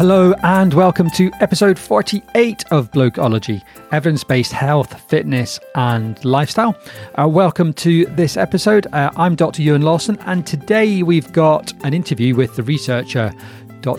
[0.00, 6.74] Hello and welcome to episode 48 of Blokeology, evidence based health, fitness, and lifestyle.
[7.20, 8.86] Uh, welcome to this episode.
[8.94, 9.60] Uh, I'm Dr.
[9.60, 13.30] Ewan Lawson, and today we've got an interview with the researcher.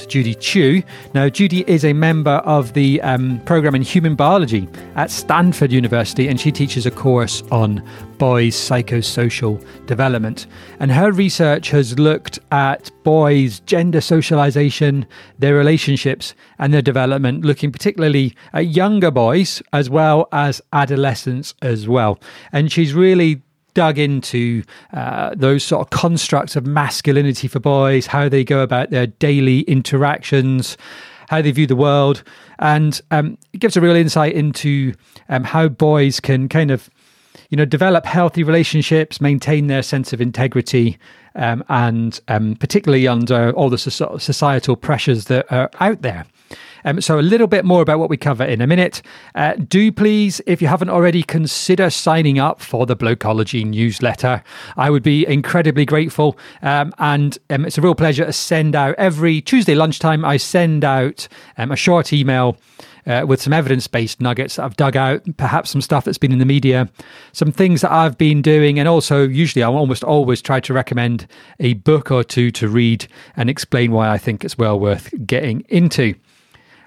[0.07, 0.83] Judy Chu.
[1.13, 6.27] Now, Judy is a member of the um, program in human biology at Stanford University,
[6.27, 7.83] and she teaches a course on
[8.17, 10.45] boys' psychosocial development.
[10.79, 15.05] And her research has looked at boys' gender socialization,
[15.39, 21.87] their relationships, and their development, looking particularly at younger boys as well as adolescents as
[21.87, 22.19] well.
[22.51, 23.41] And she's really
[23.73, 28.89] dug into uh, those sort of constructs of masculinity for boys, how they go about
[28.89, 30.77] their daily interactions,
[31.29, 32.23] how they view the world,
[32.59, 34.93] and um, it gives a real insight into
[35.29, 36.89] um, how boys can kind of,
[37.49, 40.97] you know, develop healthy relationships, maintain their sense of integrity,
[41.35, 46.25] um, and um, particularly under all the societal pressures that are out there.
[46.85, 49.01] Um, so, a little bit more about what we cover in a minute.
[49.35, 54.43] Uh, do please, if you haven't already, consider signing up for the Blokeology newsletter.
[54.77, 56.37] I would be incredibly grateful.
[56.61, 60.83] Um, and um, it's a real pleasure to send out every Tuesday lunchtime, I send
[60.83, 62.57] out um, a short email.
[63.07, 66.31] Uh, with some evidence based nuggets that I've dug out, perhaps some stuff that's been
[66.31, 66.87] in the media,
[67.31, 71.25] some things that I've been doing, and also usually I almost always try to recommend
[71.59, 75.65] a book or two to read and explain why I think it's well worth getting
[75.67, 76.13] into.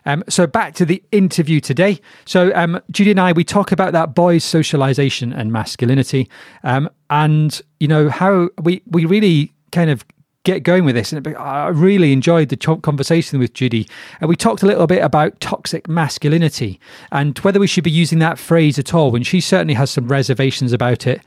[0.06, 2.00] Um, so back to the interview today.
[2.24, 6.28] So um, Judy and I, we talk about that boys' socialization and masculinity,
[6.62, 10.04] um, and you know how we we really kind of
[10.44, 11.12] get going with this.
[11.12, 13.88] And I really enjoyed the conversation with Judy.
[14.20, 16.78] And we talked a little bit about toxic masculinity
[17.10, 19.10] and whether we should be using that phrase at all.
[19.10, 21.22] When she certainly has some reservations about it.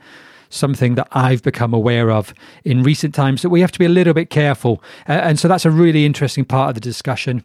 [0.50, 2.32] Something that I've become aware of
[2.64, 4.82] in recent times that we have to be a little bit careful.
[5.06, 7.44] Uh, and so that's a really interesting part of the discussion.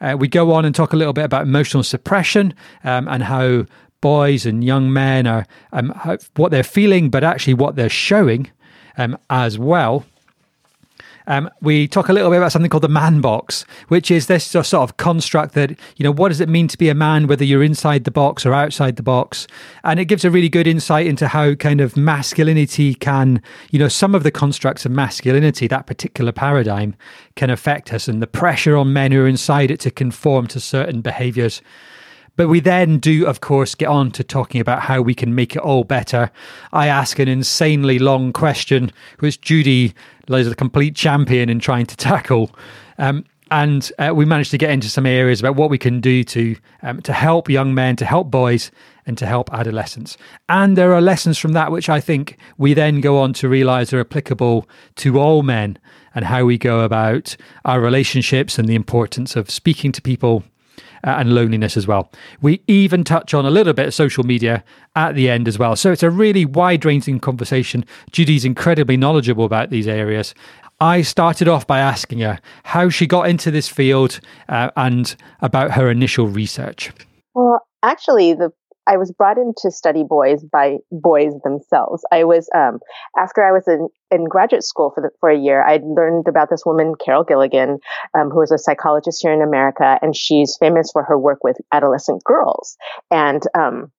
[0.00, 3.64] Uh, we go on and talk a little bit about emotional suppression um, and how
[4.00, 8.50] boys and young men are um, how, what they're feeling, but actually what they're showing
[8.98, 10.04] um, as well.
[11.26, 14.44] Um, we talk a little bit about something called the man box, which is this
[14.44, 17.44] sort of construct that, you know, what does it mean to be a man, whether
[17.44, 19.46] you're inside the box or outside the box?
[19.84, 23.40] And it gives a really good insight into how kind of masculinity can,
[23.70, 26.94] you know, some of the constructs of masculinity, that particular paradigm,
[27.36, 30.60] can affect us and the pressure on men who are inside it to conform to
[30.60, 31.62] certain behaviors.
[32.36, 35.54] But we then do, of course, get on to talking about how we can make
[35.54, 36.32] it all better.
[36.72, 39.94] I ask an insanely long question, which Judy
[40.30, 42.50] is a complete champion in trying to tackle.
[42.98, 46.24] Um, and uh, we managed to get into some areas about what we can do
[46.24, 48.70] to um, to help young men, to help boys,
[49.06, 50.16] and to help adolescents.
[50.48, 53.92] And there are lessons from that which I think we then go on to realize
[53.92, 55.78] are applicable to all men
[56.14, 60.42] and how we go about our relationships and the importance of speaking to people
[61.04, 62.10] uh, and loneliness as well.
[62.40, 64.64] We even touch on a little bit of social media
[64.96, 65.76] at the end as well.
[65.76, 67.84] So it's a really wide ranging conversation.
[68.10, 70.34] Judy's incredibly knowledgeable about these areas.
[70.80, 75.72] I started off by asking her how she got into this field uh, and about
[75.72, 76.92] her initial research.
[77.34, 78.50] Well, actually, the
[78.86, 82.04] I was brought in to study boys by boys themselves.
[82.12, 82.80] I was um,
[83.16, 85.62] after I was in, in graduate school for the, for a year.
[85.62, 87.78] I learned about this woman, Carol Gilligan,
[88.14, 91.56] um, who is a psychologist here in America, and she's famous for her work with
[91.72, 92.76] adolescent girls.
[93.10, 93.92] And um,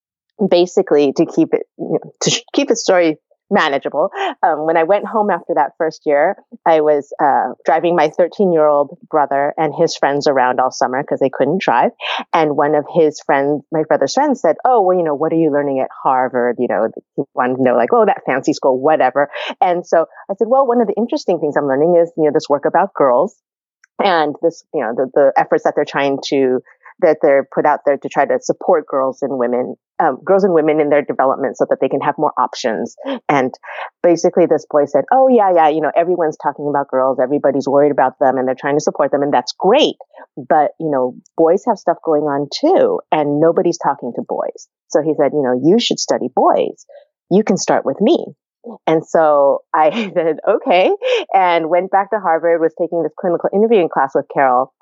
[0.50, 3.18] basically, to keep it you know, to keep the story
[3.50, 4.10] manageable.
[4.42, 6.36] Um, when I went home after that first year,
[6.66, 11.02] I was uh, driving my 13 year old brother and his friends around all summer
[11.02, 11.92] because they couldn't drive.
[12.34, 15.38] And one of his friends, my brother's friends, said, "Oh, well, you know, what are
[15.38, 16.58] you learning at Harvard?
[16.60, 19.30] You know, he wanted to know, like, oh, that fancy school, whatever."
[19.62, 22.32] And so I said, "Well, one of the interesting things I'm learning is, you know,
[22.34, 23.36] this work about girls."
[23.98, 26.60] And this, you know, the, the efforts that they're trying to
[27.00, 30.54] that they're put out there to try to support girls and women, um, girls and
[30.54, 32.96] women in their development so that they can have more options.
[33.28, 33.54] And
[34.02, 37.20] basically this boy said, Oh yeah, yeah, you know, everyone's talking about girls.
[37.22, 39.24] Everybody's worried about them and they're trying to support them.
[39.24, 39.96] And that's great.
[40.38, 43.02] But, you know, boys have stuff going on too.
[43.12, 44.68] And nobody's talking to boys.
[44.90, 46.86] So he said, you know, you should study boys.
[47.30, 48.26] You can start with me.
[48.88, 50.92] And so I said, okay,
[51.34, 54.74] and went back to Harvard, was taking this clinical interviewing class with Carol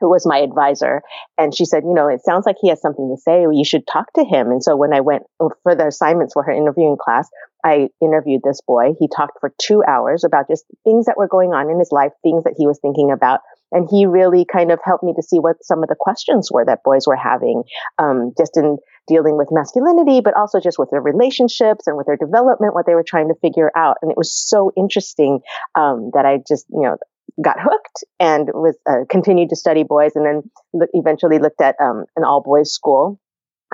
[0.00, 1.02] who was my advisor.
[1.38, 3.42] And she said, you know, it sounds like he has something to say.
[3.42, 4.50] You should talk to him.
[4.50, 7.28] And so when I went for the assignments for her interviewing class,
[7.64, 8.92] I interviewed this boy.
[8.98, 12.12] He talked for two hours about just things that were going on in his life,
[12.22, 13.40] things that he was thinking about.
[13.72, 16.64] And he really kind of helped me to see what some of the questions were
[16.64, 17.64] that boys were having,
[17.98, 18.78] um, just in
[19.08, 22.94] dealing with masculinity, but also just with their relationships and with their development, what they
[22.94, 23.96] were trying to figure out.
[24.02, 25.40] And it was so interesting
[25.74, 26.96] um, that I just, you know,
[27.42, 32.04] got hooked and was uh, continued to study boys, and then eventually looked at um,
[32.16, 33.20] an all boys school.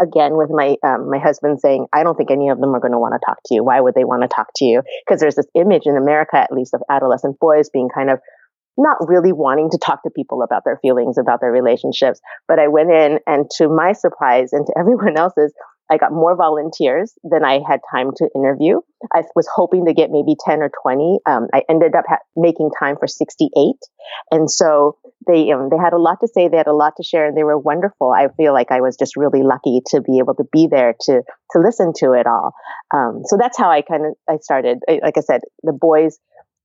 [0.01, 2.93] Again, with my um, my husband saying, "I don't think any of them are going
[2.93, 3.65] to want to talk to you.
[3.65, 6.53] Why would they want to talk to you?" Because there's this image in America, at
[6.53, 8.19] least, of adolescent boys being kind of
[8.79, 12.21] not really wanting to talk to people about their feelings, about their relationships.
[12.49, 15.53] But I went in, and to my surprise and to everyone else's,
[15.91, 18.81] I got more volunteers than I had time to interview.
[19.13, 21.19] I was hoping to get maybe 10 or 20.
[21.27, 23.51] Um, I ended up ha- making time for 68.
[24.31, 24.97] And so
[25.27, 26.49] they, um, they had a lot to say.
[26.49, 28.11] They had a lot to share and they were wonderful.
[28.11, 31.23] I feel like I was just really lucky to be able to be there to,
[31.53, 32.55] to listen to it all.
[32.95, 34.79] Um, so that's how I kind of, I started.
[34.89, 36.19] Like I said, the boys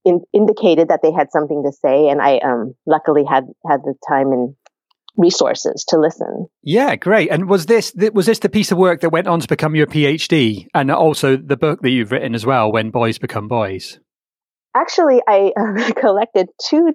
[0.04, 2.08] in, indicated that they had something to say.
[2.08, 4.54] And I, um, luckily had, had the time and
[5.18, 6.46] resources to listen.
[6.62, 7.30] Yeah, great.
[7.30, 9.86] And was this was this the piece of work that went on to become your
[9.86, 13.98] PhD, and also the book that you've written as well, "When Boys Become Boys"?
[14.74, 16.92] Actually, I uh, collected two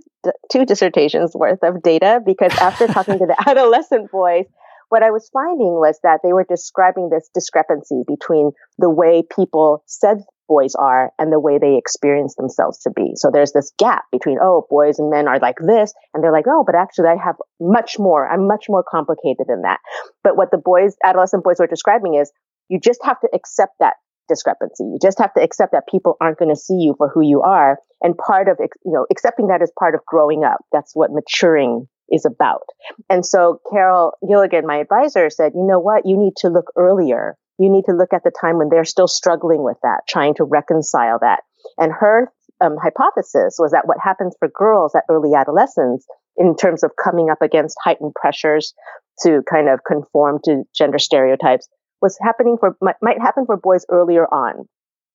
[0.52, 4.46] two dissertations worth of data because after talking to the adolescent boys,
[4.90, 9.84] what I was finding was that they were describing this discrepancy between the way people
[9.88, 10.18] said
[10.48, 13.14] boys are and the way they experience themselves to be.
[13.16, 15.94] So there's this gap between, oh, boys and men are like this.
[16.14, 18.28] And they're like, oh, but actually I have much more.
[18.28, 19.80] I'm much more complicated than that.
[20.24, 22.32] But what the boys, adolescent boys were describing is
[22.70, 23.96] you just have to accept that
[24.30, 24.84] discrepancy.
[24.84, 27.42] You just have to accept that people aren't going to see you for who you
[27.42, 27.78] are.
[28.02, 30.60] And part of, you know, accepting that is part of growing up.
[30.72, 32.64] That's what maturing is about.
[33.10, 36.06] And so Carol Gilligan, my advisor, said, you know what?
[36.06, 39.08] You need to look earlier you need to look at the time when they're still
[39.08, 41.42] struggling with that, trying to reconcile that.
[41.78, 46.06] And her um, hypothesis was that what happens for girls at early adolescence
[46.38, 48.74] in terms of coming up against heightened pressures
[49.22, 51.68] to kind of conform to gender stereotypes
[52.02, 54.68] was happening for might, might happen for boys earlier on.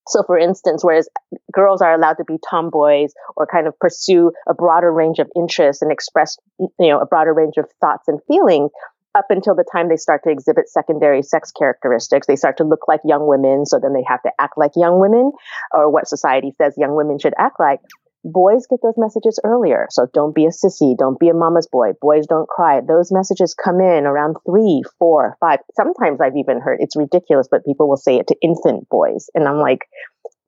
[0.08, 1.08] So, for instance, whereas
[1.52, 5.82] girls are allowed to be tomboys or kind of pursue a broader range of interests
[5.82, 8.70] and express, you know, a broader range of thoughts and feelings,
[9.17, 12.87] up until the time they start to exhibit secondary sex characteristics, they start to look
[12.89, 13.67] like young women.
[13.67, 15.33] So then they have to act like young women
[15.73, 17.81] or what society says young women should act like.
[18.25, 19.87] Boys get those messages earlier.
[19.91, 20.97] So don't be a sissy.
[20.99, 21.93] Don't be a mama's boy.
[22.01, 22.81] Boys don't cry.
[22.81, 25.61] Those messages come in around three, four, five.
[25.75, 29.31] Sometimes I've even heard it's ridiculous, but people will say it to infant boys.
[29.35, 29.87] And I'm like,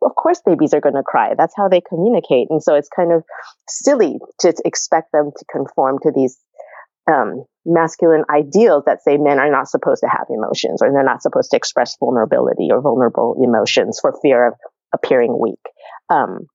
[0.03, 1.35] of course babies are going to cry.
[1.37, 2.49] That's how they communicate.
[2.51, 3.23] And so it's kind of
[3.69, 6.39] silly to expect them to conform to these
[7.11, 11.23] um, masculine ideals that say men are not supposed to have emotions or they're not
[11.23, 14.55] supposed to express vulnerability or vulnerable emotions for fear of
[14.95, 15.61] appearing weak.
[16.09, 16.47] Um,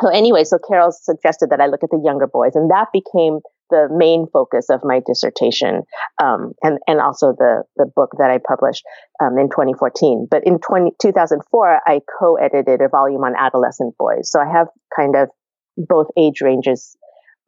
[0.00, 3.40] so anyway, so Carol suggested that I look at the younger boys, and that became
[3.70, 5.82] the main focus of my dissertation,
[6.22, 8.84] um, and and also the the book that I published
[9.22, 10.28] um, in 2014.
[10.30, 15.16] But in 20, 2004, I co-edited a volume on adolescent boys, so I have kind
[15.16, 15.30] of
[15.78, 16.94] both age ranges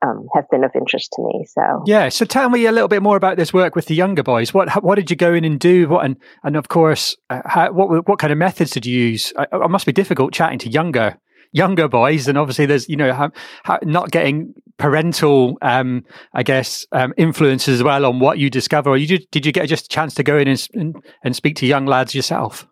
[0.04, 1.44] um, have been of interest to me.
[1.46, 2.08] So yeah.
[2.08, 4.54] So tell me a little bit more about this work with the younger boys.
[4.54, 5.88] What what did you go in and do?
[5.88, 9.32] What and and of course, uh, how, what what kind of methods did you use?
[9.36, 11.18] Uh, it must be difficult chatting to younger
[11.52, 13.30] younger boys, and obviously there's you know how,
[13.64, 18.90] how not getting parental, um, I guess, um, influences as well on what you discover.
[18.90, 21.36] Or you did, did you get just a chance to go in and, and and
[21.36, 22.66] speak to young lads yourself?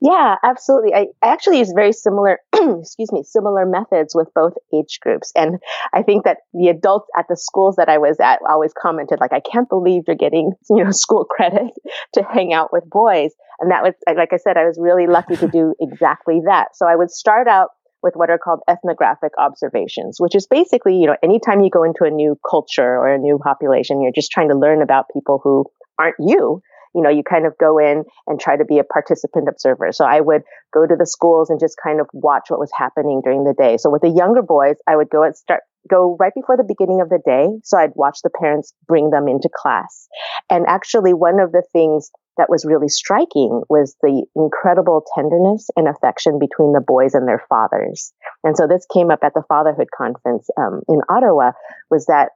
[0.00, 0.94] Yeah, absolutely.
[0.94, 5.32] I actually use very similar, excuse me, similar methods with both age groups.
[5.34, 5.58] And
[5.92, 9.32] I think that the adults at the schools that I was at always commented, like,
[9.32, 11.72] I can't believe you're getting, you know, school credit
[12.14, 13.32] to hang out with boys.
[13.60, 16.76] And that was, like I said, I was really lucky to do exactly that.
[16.76, 17.70] So I would start out
[18.02, 22.04] with what are called ethnographic observations, which is basically, you know, anytime you go into
[22.04, 25.64] a new culture or a new population, you're just trying to learn about people who
[25.98, 26.60] aren't you
[26.94, 29.92] you know, you kind of go in and try to be a participant observer.
[29.92, 33.20] So I would go to the schools and just kind of watch what was happening
[33.24, 33.76] during the day.
[33.76, 37.00] So with the younger boys, I would go and start go right before the beginning
[37.00, 37.48] of the day.
[37.64, 40.06] So I'd watch the parents bring them into class.
[40.48, 45.88] And actually one of the things that was really striking was the incredible tenderness and
[45.88, 48.12] affection between the boys and their fathers.
[48.44, 51.50] And so this came up at the fatherhood conference um, in Ottawa
[51.90, 52.30] was that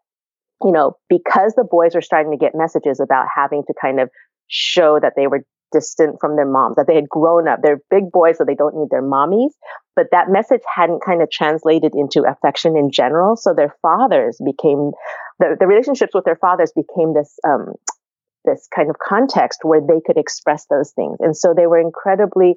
[0.64, 4.08] you know, because the boys were starting to get messages about having to kind of
[4.48, 7.58] show that they were distant from their moms, that they had grown up.
[7.62, 9.50] They're big boys, so they don't need their mommies.
[9.94, 13.36] But that message hadn't kind of translated into affection in general.
[13.36, 14.92] So their fathers became,
[15.38, 17.74] the, the relationships with their fathers became this, um,
[18.44, 21.16] this kind of context where they could express those things.
[21.20, 22.56] And so they were incredibly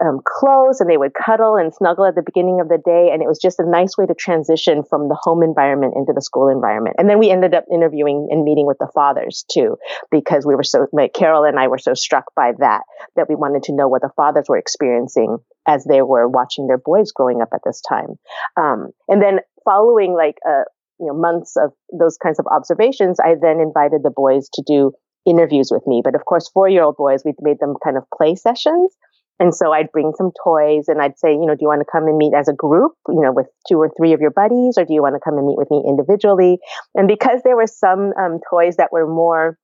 [0.00, 3.10] um, close and they would cuddle and snuggle at the beginning of the day.
[3.12, 6.22] And it was just a nice way to transition from the home environment into the
[6.22, 6.96] school environment.
[6.98, 9.76] And then we ended up interviewing and meeting with the fathers too,
[10.10, 12.82] because we were so, like Carol and I were so struck by that,
[13.16, 16.78] that we wanted to know what the fathers were experiencing as they were watching their
[16.78, 18.18] boys growing up at this time.
[18.56, 20.62] Um, and then following like a,
[20.98, 24.92] you know months of those kinds of observations, I then invited the boys to do
[25.26, 26.00] interviews with me.
[26.04, 28.94] But of course, four year old boys, we made them kind of play sessions.
[29.40, 31.90] And so I'd bring some toys and I'd say, you know, do you want to
[31.90, 34.76] come and meet as a group, you know, with two or three of your buddies,
[34.76, 36.58] or do you want to come and meet with me individually?
[36.94, 39.58] And because there were some um, toys that were more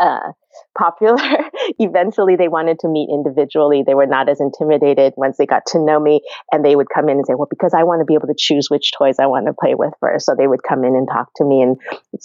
[0.00, 0.32] uh,
[0.76, 1.18] popular.
[1.78, 3.84] Eventually, they wanted to meet individually.
[3.86, 7.08] They were not as intimidated once they got to know me, and they would come
[7.08, 9.26] in and say, "Well, because I want to be able to choose which toys I
[9.26, 10.26] want to play with first.
[10.26, 11.76] So they would come in and talk to me and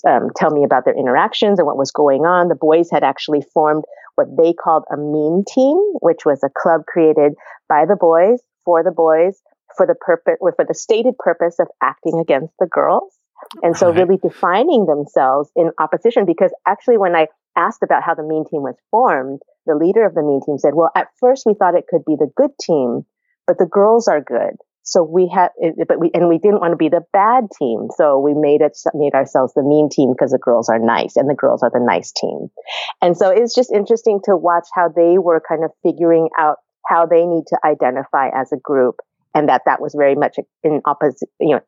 [0.08, 2.48] um, tell me about their interactions and what was going on.
[2.48, 3.84] The boys had actually formed
[4.16, 7.34] what they called a mean team, which was a club created
[7.68, 9.42] by the boys for the boys
[9.76, 13.14] for the purpose, for the stated purpose of acting against the girls.
[13.62, 18.24] And so really defining themselves in opposition because actually when I asked about how the
[18.24, 21.54] mean team was formed, the leader of the mean team said, well, at first we
[21.54, 23.06] thought it could be the good team,
[23.48, 24.56] but the girls are good.
[24.84, 25.50] So we had,
[25.88, 27.88] but we, and we didn't want to be the bad team.
[27.98, 31.28] So we made it, made ourselves the mean team because the girls are nice and
[31.28, 32.50] the girls are the nice team.
[33.02, 37.08] And so it's just interesting to watch how they were kind of figuring out how
[37.08, 38.98] they need to identify as a group
[39.34, 41.62] and that that was very much in opposite, you know,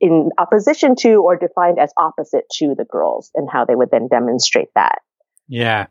[0.00, 4.08] in opposition to or defined as opposite to the girls and how they would then
[4.08, 4.98] demonstrate that.
[5.48, 5.86] Yeah.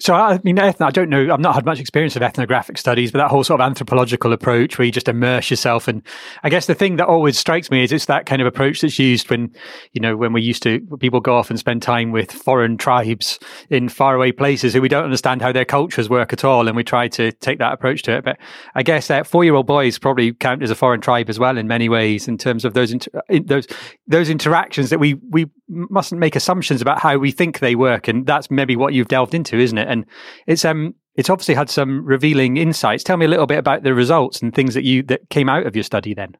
[0.00, 1.32] So I mean, ethno, I don't know.
[1.32, 4.78] I've not had much experience of ethnographic studies, but that whole sort of anthropological approach
[4.78, 6.02] where you just immerse yourself, and
[6.44, 9.00] I guess the thing that always strikes me is it's that kind of approach that's
[9.00, 9.52] used when,
[9.94, 13.40] you know, when we used to people go off and spend time with foreign tribes
[13.70, 16.84] in faraway places who we don't understand how their cultures work at all, and we
[16.84, 18.24] try to take that approach to it.
[18.24, 18.38] But
[18.76, 21.88] I guess that four-year-old boys probably count as a foreign tribe as well in many
[21.88, 23.66] ways in terms of those inter- those
[24.06, 28.26] those interactions that we we mustn't make assumptions about how we think they work, and
[28.26, 29.88] that's maybe what you've delved into, isn't it?
[29.88, 30.04] and
[30.46, 33.02] it's um it's obviously had some revealing insights.
[33.02, 35.66] Tell me a little bit about the results and things that you that came out
[35.66, 36.36] of your study then.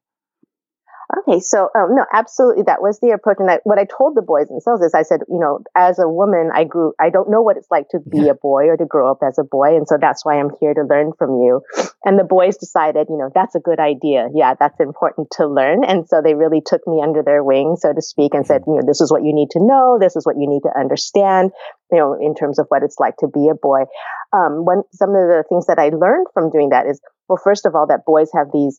[1.09, 3.39] Okay, so um, no, absolutely, that was the approach.
[3.41, 6.07] And I, what I told the boys themselves is, I said, you know, as a
[6.07, 8.85] woman, I grew, I don't know what it's like to be a boy or to
[8.85, 11.63] grow up as a boy, and so that's why I'm here to learn from you.
[12.05, 14.29] And the boys decided, you know, that's a good idea.
[14.35, 17.95] Yeah, that's important to learn, and so they really took me under their wing, so
[17.95, 20.27] to speak, and said, you know, this is what you need to know, this is
[20.27, 21.53] what you need to understand,
[21.91, 23.89] you know, in terms of what it's like to be a boy.
[24.37, 27.01] Um, one, some of the things that I learned from doing that is,
[27.31, 28.79] well, first of all, that boys have these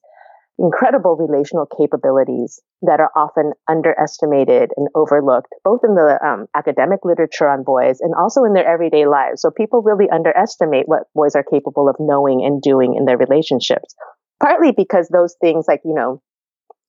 [0.60, 7.48] incredible relational capabilities that are often underestimated and overlooked, both in the um, academic literature
[7.48, 9.42] on boys and also in their everyday lives.
[9.42, 13.96] So people really underestimate what boys are capable of knowing and doing in their relationships,
[14.42, 16.22] partly because those things like, you know,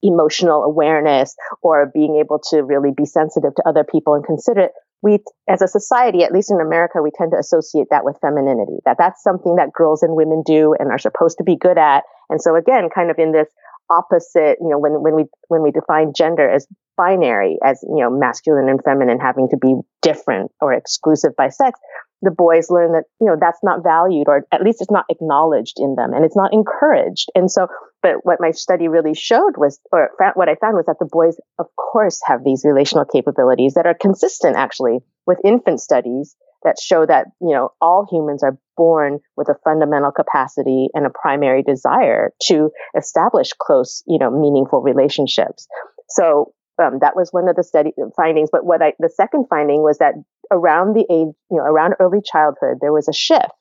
[0.03, 4.71] emotional awareness or being able to really be sensitive to other people and considerate
[5.03, 8.79] we as a society at least in america we tend to associate that with femininity
[8.87, 12.05] that that's something that girls and women do and are supposed to be good at
[12.31, 13.49] and so again kind of in this
[13.91, 18.11] opposite you know when when we when we define gender as binary as you know
[18.11, 21.79] masculine and feminine having to be different or exclusive by sex
[22.23, 25.79] the boys learn that you know that's not valued or at least it's not acknowledged
[25.79, 27.29] in them and it's not encouraged.
[27.35, 27.69] And so
[28.03, 31.37] but what my study really showed was or what i found was that the boys
[31.59, 37.07] of course have these relational capabilities that are consistent actually with infant studies that show
[37.07, 42.33] that you know all humans are born with a fundamental capacity and a primary desire
[42.43, 45.67] to establish close you know meaningful relationships
[46.09, 48.49] so um, that was one of the study findings.
[48.51, 50.15] But what I, the second finding was that
[50.51, 53.53] around the age, you know, around early childhood, there was a shift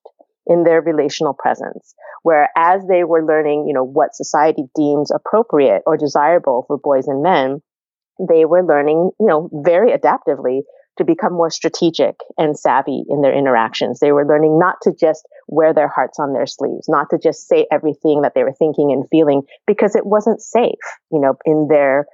[0.47, 5.83] in their relational presence, where as they were learning, you know, what society deems appropriate
[5.85, 7.61] or desirable for boys and men,
[8.19, 10.61] they were learning, you know, very adaptively
[10.99, 13.99] to become more strategic and savvy in their interactions.
[13.99, 17.47] They were learning not to just wear their hearts on their sleeves, not to just
[17.47, 21.67] say everything that they were thinking and feeling because it wasn't safe, you know, in
[21.69, 22.05] their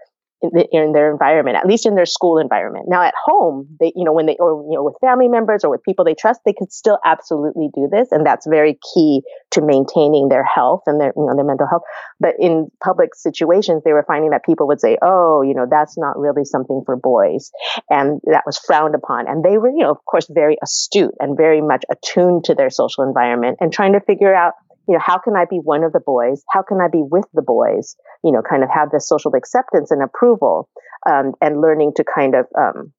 [0.42, 2.86] in, the, in, their environment, at least in their school environment.
[2.88, 5.70] Now at home, they, you know, when they, or, you know, with family members or
[5.70, 8.12] with people they trust, they could still absolutely do this.
[8.12, 11.84] And that's very key to maintaining their health and their, you know, their mental health.
[12.20, 15.98] But in public situations, they were finding that people would say, oh, you know, that's
[15.98, 17.52] not really something for boys.
[17.90, 19.28] And that was frowned upon.
[19.28, 22.70] And they were, you know, of course, very astute and very much attuned to their
[22.70, 24.54] social environment and trying to figure out
[24.88, 26.44] you know, how can I be one of the boys?
[26.52, 27.96] How can I be with the boys?
[28.24, 30.70] You know, kind of have this social acceptance and approval,
[31.08, 32.94] um, and learning to kind of um,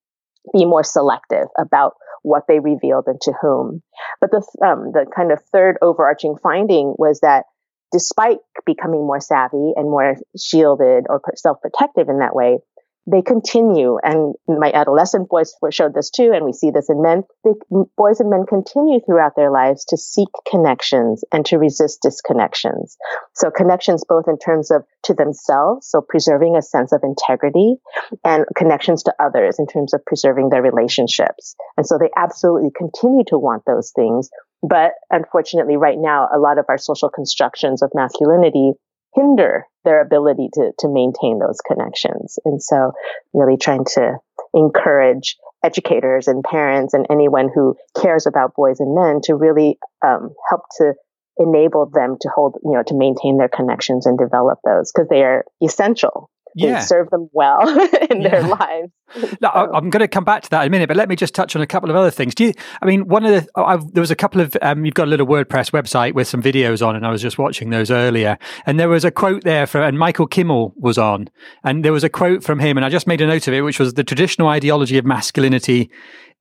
[0.52, 3.82] be more selective about what they revealed and to whom.
[4.20, 7.44] But the um, the kind of third overarching finding was that
[7.92, 12.58] despite becoming more savvy and more shielded or self protective in that way,
[13.06, 13.98] they continue.
[14.02, 17.22] And my adolescent boys showed this too, and we see this in men.
[17.44, 17.52] They,
[17.96, 22.96] boys and men continue throughout their lives to seek connections and to resist disconnections.
[23.34, 27.76] So connections both in terms of to themselves, so preserving a sense of integrity,
[28.24, 31.54] and connections to others in terms of preserving their relationships.
[31.76, 34.30] And so they absolutely continue to want those things.
[34.62, 38.72] But unfortunately, right now, a lot of our social constructions of masculinity
[39.16, 42.38] hinder their ability to, to maintain those connections.
[42.44, 42.92] And so
[43.32, 44.18] really trying to
[44.54, 50.30] encourage educators and parents and anyone who cares about boys and men to really um,
[50.48, 50.94] help to
[51.38, 55.22] enable them to hold, you know, to maintain their connections and develop those because they
[55.22, 56.80] are essential yeah.
[56.80, 57.68] serve them well
[58.10, 58.28] in yeah.
[58.28, 58.92] their lives.
[59.40, 61.32] No, I'm going to come back to that in a minute, but let me just
[61.32, 62.34] touch on a couple of other things.
[62.34, 62.52] Do you?
[62.82, 65.10] I mean, one of the I've, there was a couple of um, you've got a
[65.10, 68.36] little WordPress website with some videos on, and I was just watching those earlier,
[68.66, 71.28] and there was a quote there for and Michael Kimmel was on,
[71.62, 73.60] and there was a quote from him, and I just made a note of it,
[73.60, 75.88] which was the traditional ideology of masculinity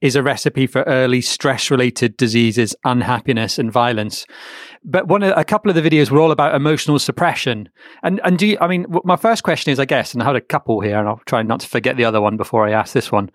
[0.02, 4.26] is a recipe for early stress related diseases, unhappiness, and violence.
[4.84, 7.70] But one, a couple of the videos were all about emotional suppression.
[8.04, 10.36] And and do you, I mean, my first question is, I guess, and I had
[10.36, 12.94] a couple here, and I'll try not to forget the other one before I ask
[12.94, 13.32] this one.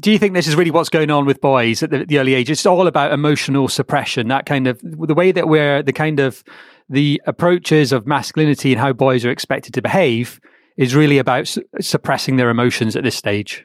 [0.00, 2.34] Do you think this is really what's going on with boys at the, the early
[2.34, 2.50] age?
[2.50, 6.42] It's all about emotional suppression, that kind of the way that we're the kind of
[6.88, 10.40] the approaches of masculinity and how boys are expected to behave
[10.76, 13.64] is really about su- suppressing their emotions at this stage.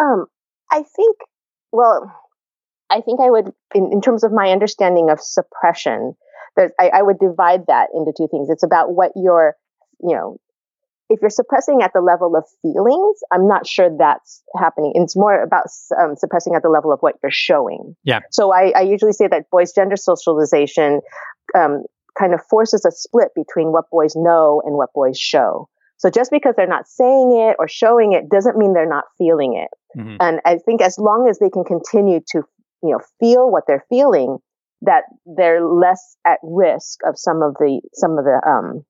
[0.00, 0.26] Um,
[0.70, 1.16] I think,
[1.72, 2.14] well,
[2.90, 6.14] I think I would, in, in terms of my understanding of suppression,
[6.58, 8.48] I, I would divide that into two things.
[8.50, 9.54] It's about what you're,
[10.00, 10.38] you know,
[11.10, 14.92] if you're suppressing at the level of feelings, I'm not sure that's happening.
[14.94, 15.64] It's more about
[15.98, 17.94] um, suppressing at the level of what you're showing.
[18.04, 18.20] Yeah.
[18.30, 21.00] So I, I usually say that boys' gender socialization
[21.56, 21.84] um,
[22.18, 25.68] kind of forces a split between what boys know and what boys show.
[25.98, 29.54] So just because they're not saying it or showing it doesn't mean they're not feeling
[29.54, 29.98] it.
[29.98, 30.16] Mm-hmm.
[30.20, 32.42] And I think as long as they can continue to,
[32.82, 34.38] you know, feel what they're feeling,
[34.82, 38.84] that they're less at risk of some of the some of the um,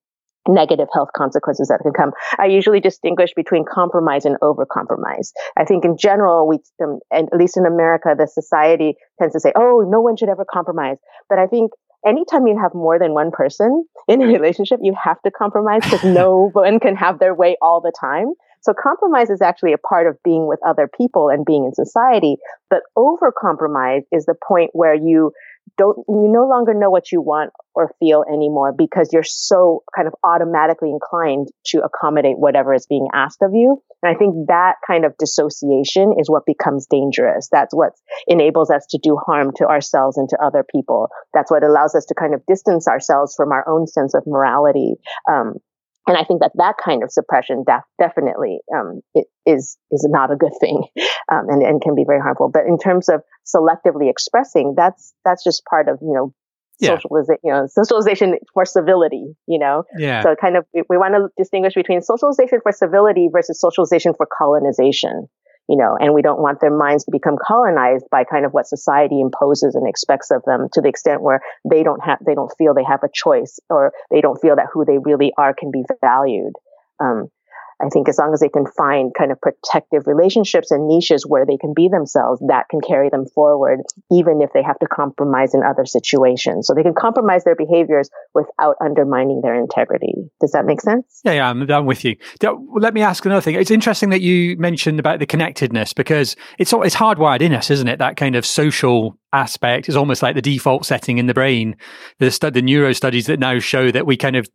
[0.47, 2.13] negative health consequences that can come.
[2.39, 5.31] I usually distinguish between compromise and overcompromise.
[5.57, 9.41] I think in general, we, um, and at least in America, the society tends to
[9.41, 11.73] say, "Oh, no one should ever compromise." But I think
[12.07, 16.05] anytime you have more than one person in a relationship, you have to compromise because
[16.05, 18.35] no one can have their way all the time.
[18.61, 22.37] So compromise is actually a part of being with other people and being in society.
[22.69, 25.33] But over compromise is the point where you
[25.77, 30.09] don't, you no longer know what you want or feel anymore because you're so kind
[30.09, 33.83] of automatically inclined to accommodate whatever is being asked of you.
[34.03, 37.49] And I think that kind of dissociation is what becomes dangerous.
[37.51, 37.93] That's what
[38.27, 41.09] enables us to do harm to ourselves and to other people.
[41.35, 44.95] That's what allows us to kind of distance ourselves from our own sense of morality.
[45.31, 45.55] Um,
[46.09, 49.01] and I think that that kind of suppression def- definitely um,
[49.47, 50.83] is is not a good thing,
[51.33, 52.51] um, and and can be very harmful.
[52.53, 56.35] But in terms of selectively expressing, that's that's just part of you know
[56.81, 56.97] yeah.
[56.97, 59.85] socialization, you know, socialization for civility, you know?
[59.99, 60.23] Yeah.
[60.23, 64.29] So kind of, we, we want to distinguish between socialization for civility versus socialization for
[64.39, 65.29] colonization
[65.69, 68.67] you know, and we don't want their minds to become colonized by kind of what
[68.67, 72.53] society imposes and expects of them to the extent where they don't have, they don't
[72.57, 75.71] feel they have a choice or they don't feel that who they really are can
[75.71, 76.55] be valued.
[77.01, 77.29] Um,
[77.81, 81.47] I think as long as they can find kind of protective relationships and niches where
[81.47, 85.55] they can be themselves, that can carry them forward, even if they have to compromise
[85.55, 86.67] in other situations.
[86.67, 90.15] So they can compromise their behaviors without undermining their integrity.
[90.41, 91.21] Does that make sense?
[91.25, 92.17] Yeah, yeah, I'm, I'm with you.
[92.75, 93.55] Let me ask another thing.
[93.55, 97.89] It's interesting that you mentioned about the connectedness because it's it's hardwired in us, isn't
[97.89, 97.99] it?
[97.99, 101.77] That kind of social aspect is almost like the default setting in the brain.
[102.19, 104.49] The, the neuro studies that now show that we kind of,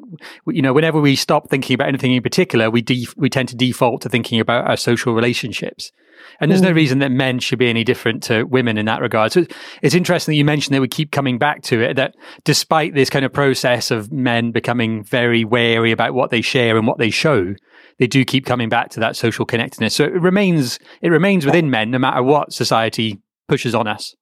[0.47, 3.55] you know, whenever we stop thinking about anything in particular, we def- we tend to
[3.55, 5.91] default to thinking about our social relationships.
[6.39, 6.65] And there's mm.
[6.65, 9.31] no reason that men should be any different to women in that regard.
[9.31, 9.45] So
[9.81, 13.09] it's interesting that you mentioned that we keep coming back to it, that despite this
[13.09, 17.09] kind of process of men becoming very wary about what they share and what they
[17.09, 17.53] show,
[17.99, 19.95] they do keep coming back to that social connectedness.
[19.95, 24.15] So it remains, it remains within men no matter what society pushes on us.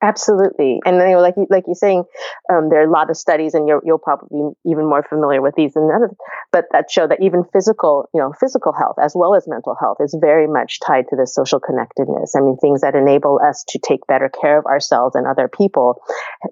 [0.00, 2.04] Absolutely, and you know, like you, like you're saying,
[2.52, 5.42] um, there are a lot of studies, and you're you'll probably be even more familiar
[5.42, 6.14] with these than others,
[6.52, 9.96] but that show that even physical, you know, physical health as well as mental health
[10.00, 12.36] is very much tied to this social connectedness.
[12.36, 16.00] I mean, things that enable us to take better care of ourselves and other people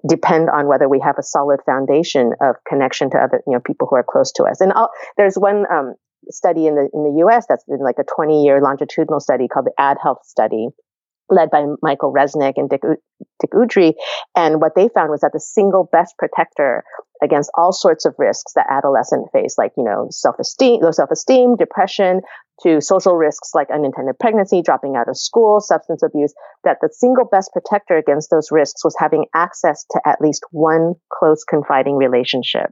[0.09, 3.87] depend on whether we have a solid foundation of connection to other, you know, people
[3.89, 4.59] who are close to us.
[4.59, 5.95] And I'll, there's one um,
[6.29, 7.45] study in the in the U.S.
[7.47, 10.67] that's been like a 20 year longitudinal study called the Ad Health Study
[11.29, 12.81] led by Michael Resnick and Dick,
[13.39, 13.93] Dick Udry.
[14.35, 16.83] And what they found was that the single best protector
[17.21, 22.21] against all sorts of risks that adolescents face, like, you know, self-esteem, low self-esteem, depression,
[22.63, 27.25] to social risks like unintended pregnancy, dropping out of school, substance abuse, that the single
[27.25, 32.69] best protector against those risks was having access to at least one close confiding relationship.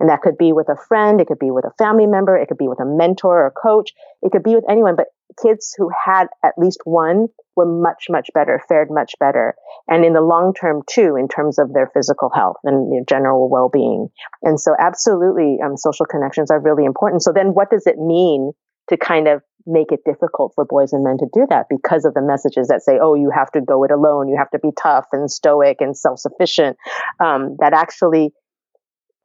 [0.00, 2.48] And that could be with a friend, it could be with a family member, it
[2.48, 3.92] could be with a mentor or coach,
[4.22, 5.06] it could be with anyone, but
[5.42, 9.54] kids who had at least one were much, much better, fared much better.
[9.88, 13.04] And in the long term too, in terms of their physical health and you know,
[13.08, 14.08] general well-being.
[14.42, 17.22] And so absolutely, um, social connections are really important.
[17.22, 18.52] So then what does it mean
[18.88, 22.14] to kind of make it difficult for boys and men to do that because of
[22.14, 24.70] the messages that say, oh, you have to go it alone, you have to be
[24.80, 26.76] tough and stoic and self sufficient,
[27.18, 28.32] um, that actually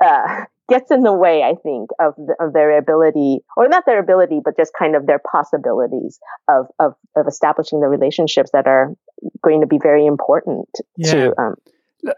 [0.03, 3.99] uh, gets in the way, I think, of, the, of their ability, or not their
[3.99, 8.93] ability, but just kind of their possibilities of, of, of establishing the relationships that are
[9.43, 11.11] going to be very important yeah.
[11.11, 11.55] to um,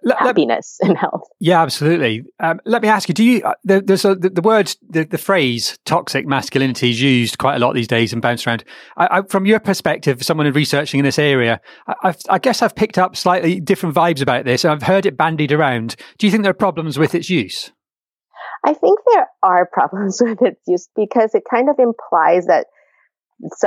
[0.03, 1.27] let, happiness and health.
[1.39, 2.23] Yeah, absolutely.
[2.39, 3.41] Um, let me ask you: Do you?
[3.41, 7.59] Uh, there's a, the, the word, the, the phrase "toxic masculinity" is used quite a
[7.59, 8.63] lot these days and bounced around.
[8.97, 12.97] I, I, from your perspective, someone researching in this area, I, I, guess I've picked
[12.97, 14.63] up slightly different vibes about this.
[14.63, 15.95] I've heard it bandied around.
[16.17, 17.72] Do you think there are problems with its use?
[18.65, 22.67] I think there are problems with its use because it kind of implies that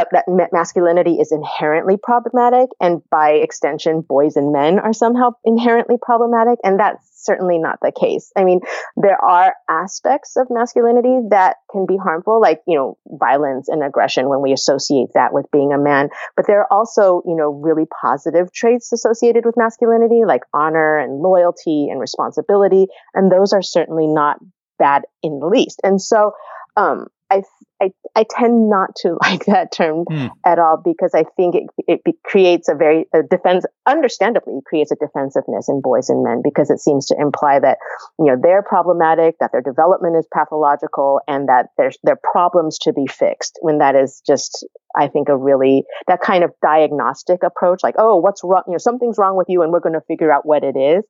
[0.00, 6.58] that masculinity is inherently problematic and by extension boys and men are somehow inherently problematic
[6.64, 8.30] and that's certainly not the case.
[8.36, 8.60] I mean
[8.96, 14.28] there are aspects of masculinity that can be harmful like you know violence and aggression
[14.28, 17.86] when we associate that with being a man but there are also you know really
[18.00, 24.06] positive traits associated with masculinity like honor and loyalty and responsibility and those are certainly
[24.06, 24.38] not
[24.78, 25.80] bad in the least.
[25.82, 26.32] And so
[26.76, 27.42] um, I,
[27.82, 30.30] I, I tend not to like that term mm.
[30.44, 34.90] at all because I think it, it be, creates a very a defense, understandably creates
[34.90, 37.78] a defensiveness in boys and men because it seems to imply that,
[38.18, 42.78] you know, they're problematic, that their development is pathological and that there's, there are problems
[42.78, 47.42] to be fixed when that is just, I think a really, that kind of diagnostic
[47.42, 48.62] approach, like, oh, what's wrong?
[48.66, 51.04] You know, something's wrong with you and we're going to figure out what it is,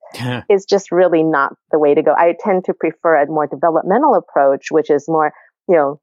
[0.51, 2.13] is just really not the way to go.
[2.17, 5.33] I tend to prefer a more developmental approach, which is more,
[5.69, 6.01] you know,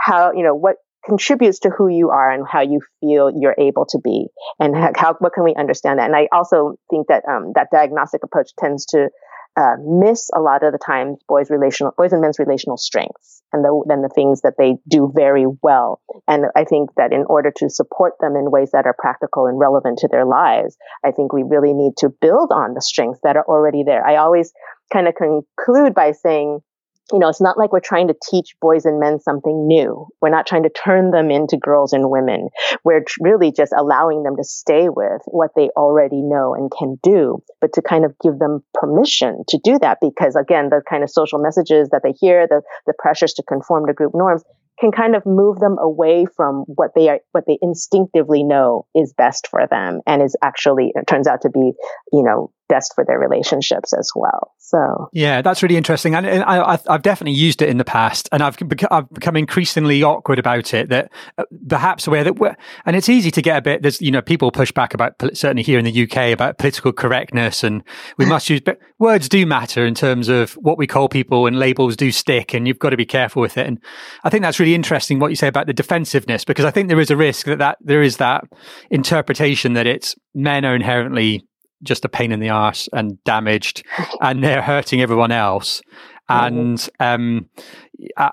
[0.00, 3.86] how, you know, what contributes to who you are and how you feel you're able
[3.86, 4.26] to be
[4.58, 6.06] and how, what can we understand that?
[6.06, 9.08] And i also think that um, that diagnostic approach tends to
[9.56, 13.64] uh, miss a lot of the times boys relational boys and men's relational strengths and
[13.64, 16.00] the, then the things that they do very well.
[16.28, 19.58] And i think that in order to support them in ways that are practical and
[19.58, 23.36] relevant to their lives i think we really need to build on the strengths that
[23.36, 24.06] are already there.
[24.06, 24.52] I always
[24.92, 26.60] kind of conclude by saying
[27.12, 30.06] you know, it's not like we're trying to teach boys and men something new.
[30.20, 32.48] We're not trying to turn them into girls and women.
[32.84, 37.42] We're really just allowing them to stay with what they already know and can do,
[37.60, 41.10] but to kind of give them permission to do that because again, the kind of
[41.10, 44.42] social messages that they hear, the, the pressures to conform to group norms
[44.80, 49.12] can kind of move them away from what they are, what they instinctively know is
[49.12, 51.72] best for them and is actually, it turns out to be,
[52.12, 54.54] you know, best for their relationships as well.
[54.58, 58.42] So yeah, that's really interesting, and, I, have definitely used it in the past, and
[58.42, 60.88] I've become, I've become increasingly awkward about it.
[60.88, 62.56] That uh, perhaps where that we're,
[62.86, 63.82] and it's easy to get a bit.
[63.82, 67.64] There's you know people push back about certainly here in the UK about political correctness,
[67.64, 67.82] and
[68.16, 68.60] we must use.
[68.60, 72.54] But words do matter in terms of what we call people, and labels do stick,
[72.54, 73.66] and you've got to be careful with it.
[73.66, 73.80] And
[74.22, 77.00] I think that's really interesting what you say about the defensiveness, because I think there
[77.00, 78.44] is a risk that that there is that
[78.90, 81.44] interpretation that it's men are inherently
[81.82, 83.84] just a pain in the ass and damaged,
[84.20, 85.82] and they're hurting everyone else,
[86.28, 87.48] and um,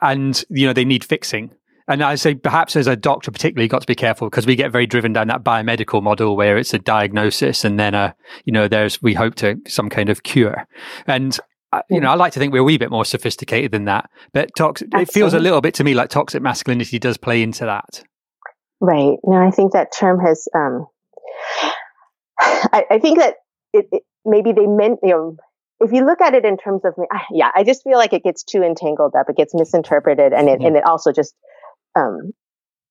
[0.01, 1.51] and you know they need fixing.
[1.89, 4.73] And I say perhaps as a doctor, particularly, got to be careful because we get
[4.73, 8.67] very driven down that biomedical model where it's a diagnosis and then a you know
[8.67, 10.67] there's we hope to some kind of cure.
[11.05, 11.39] And
[11.73, 14.09] uh, you know, I like to think we're a wee bit more sophisticated than that.
[14.33, 17.65] But toxic, it feels a little bit to me like toxic masculinity does play into
[17.65, 18.03] that.
[18.79, 19.17] Right.
[19.23, 20.87] No, I think that term has um,
[22.39, 23.35] I, I think that
[23.73, 25.37] it, it, maybe they meant, you know,
[25.79, 26.93] if you look at it in terms of,
[27.31, 29.29] yeah, I just feel like it gets too entangled up.
[29.29, 31.35] It gets misinterpreted, and it and it also just
[31.95, 32.31] um,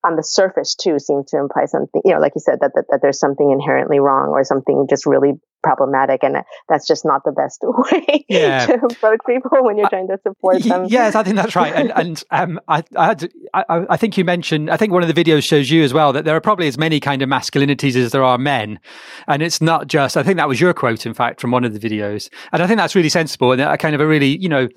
[0.06, 2.00] on the surface too seems to imply something.
[2.04, 5.06] You know, like you said, that that, that there's something inherently wrong or something just
[5.06, 6.36] really problematic and
[6.68, 8.66] that's just not the best way yeah.
[8.66, 11.90] to approach people when you're trying to support them yes i think that's right and,
[11.96, 15.12] and um, I, I, had to, I, I, think you mentioned i think one of
[15.12, 17.96] the videos shows you as well that there are probably as many kind of masculinities
[17.96, 18.78] as there are men
[19.26, 21.72] and it's not just i think that was your quote in fact from one of
[21.72, 24.68] the videos and i think that's really sensible and kind of a really you know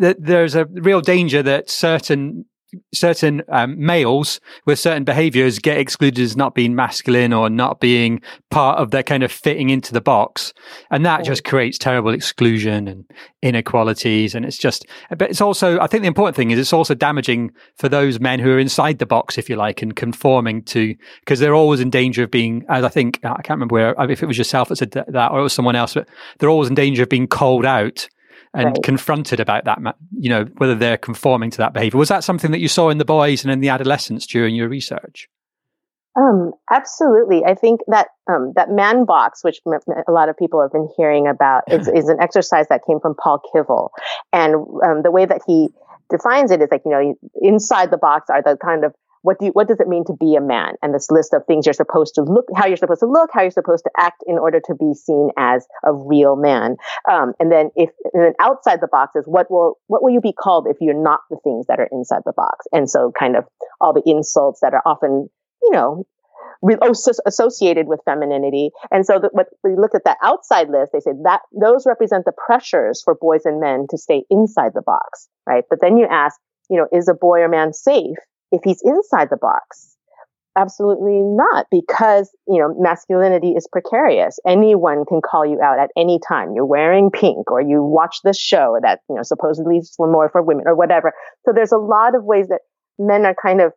[0.00, 2.46] th- there's a real danger that certain
[2.92, 8.20] certain um, males with certain behaviors get excluded as not being masculine or not being
[8.50, 10.52] part of their kind of fitting into the box.
[10.90, 13.04] And that just creates terrible exclusion and
[13.42, 14.34] inequalities.
[14.34, 17.50] And it's just, but it's also, I think the important thing is it's also damaging
[17.76, 21.40] for those men who are inside the box, if you like, and conforming to, because
[21.40, 24.26] they're always in danger of being, as I think, I can't remember where, if it
[24.26, 27.02] was yourself that said that or it was someone else, but they're always in danger
[27.02, 28.08] of being called out
[28.54, 28.82] and right.
[28.82, 29.78] confronted about that,
[30.18, 31.98] you know, whether they're conforming to that behavior.
[31.98, 34.68] Was that something that you saw in the boys and in the adolescents during your
[34.68, 35.28] research?
[36.18, 37.44] Um, absolutely.
[37.44, 41.28] I think that um, that man box, which a lot of people have been hearing
[41.28, 43.90] about, is, is an exercise that came from Paul Kivel,
[44.32, 45.68] and um, the way that he
[46.10, 49.46] defines it is like you know inside the box are the kind of what do
[49.46, 50.74] you, what does it mean to be a man?
[50.82, 53.42] And this list of things you're supposed to look, how you're supposed to look, how
[53.42, 56.76] you're supposed to act in order to be seen as a real man.
[57.10, 60.20] Um, and then if, and then outside the box is what will, what will you
[60.20, 62.66] be called if you're not the things that are inside the box?
[62.72, 63.44] And so kind of
[63.80, 65.28] all the insults that are often,
[65.62, 66.06] you know,
[67.26, 68.70] associated with femininity.
[68.90, 72.24] And so that what we looked at that outside list, they say that those represent
[72.24, 75.64] the pressures for boys and men to stay inside the box, right?
[75.68, 78.16] But then you ask, you know, is a boy or man safe
[78.52, 79.96] if he's inside the box?
[80.58, 84.38] Absolutely not, because, you know, masculinity is precarious.
[84.44, 86.54] Anyone can call you out at any time.
[86.54, 90.42] You're wearing pink or you watch this show that, you know, supposedly is more for
[90.42, 91.12] women or whatever.
[91.44, 92.62] So there's a lot of ways that
[92.98, 93.72] men are kind of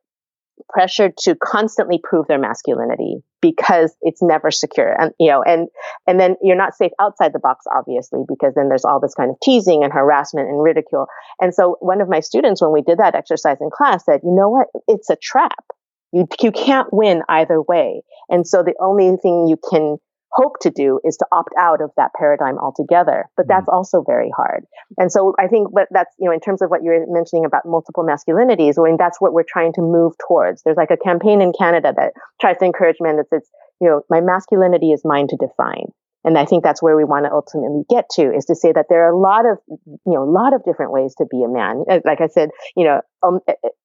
[0.70, 4.96] pressured to constantly prove their masculinity because it's never secure.
[5.00, 5.68] And you know and
[6.08, 9.30] and then you're not safe outside the box obviously because then there's all this kind
[9.30, 11.08] of teasing and harassment and ridicule.
[11.40, 14.34] And so one of my students when we did that exercise in class said you
[14.34, 14.68] know what?
[14.88, 15.66] It's a trap.
[16.12, 18.04] You you can't win either way.
[18.30, 19.98] And so the only thing you can
[20.34, 23.30] hope to do is to opt out of that paradigm altogether.
[23.38, 23.76] But that's mm-hmm.
[23.76, 24.66] also very hard.
[24.98, 27.64] And so I think what that's, you know, in terms of what you're mentioning about
[27.66, 30.64] multiple masculinities, I mean, that's what we're trying to move towards.
[30.64, 33.48] There's like a campaign in Canada that tries to encourage men that says,
[33.80, 35.92] you know, my masculinity is mine to define.
[36.26, 38.86] And I think that's where we want to ultimately get to is to say that
[38.90, 41.50] there are a lot of, you know, a lot of different ways to be a
[41.50, 41.84] man.
[42.06, 43.40] Like I said, you know, um,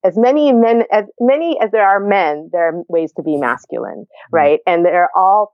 [0.04, 4.06] as many men, as many as there are men, there are ways to be masculine,
[4.06, 4.36] mm-hmm.
[4.36, 4.60] right?
[4.66, 5.52] And they're all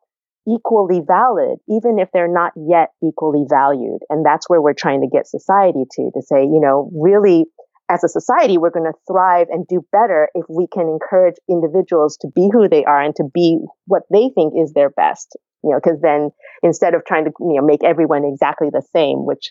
[0.48, 4.00] equally valid, even if they're not yet equally valued.
[4.10, 7.46] And that's where we're trying to get society to, to say, you know, really,
[7.90, 12.16] as a society, we're going to thrive and do better if we can encourage individuals
[12.22, 15.36] to be who they are and to be what they think is their best.
[15.62, 16.30] You know, because then
[16.62, 19.50] instead of trying to, you know, make everyone exactly the same, which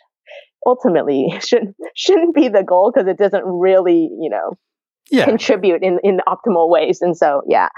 [0.65, 4.51] ultimately shouldn't shouldn't be the goal because it doesn't really, you know,
[5.09, 5.25] yeah.
[5.25, 7.01] contribute in in optimal ways.
[7.01, 7.69] And so, yeah,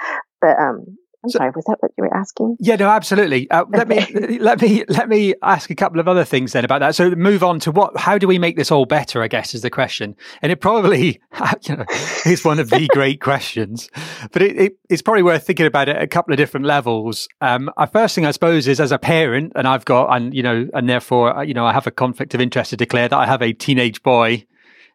[0.41, 0.85] but um,
[1.25, 2.57] I'm so, sorry, was that what you were asking?
[2.59, 3.49] Yeah, no, absolutely.
[3.49, 4.05] Uh, let me
[4.39, 6.95] let me let me ask a couple of other things then about that.
[6.95, 7.97] So move on to what?
[7.97, 9.23] How do we make this all better?
[9.23, 11.19] I guess is the question, and it probably
[11.63, 11.85] you know
[12.25, 13.89] is one of the great questions,
[14.31, 17.27] but it, it, it's probably worth thinking about it at a couple of different levels.
[17.41, 20.43] Um, our first thing I suppose is as a parent, and I've got and you
[20.43, 23.17] know, and therefore uh, you know I have a conflict of interest to declare that
[23.17, 24.45] I have a teenage boy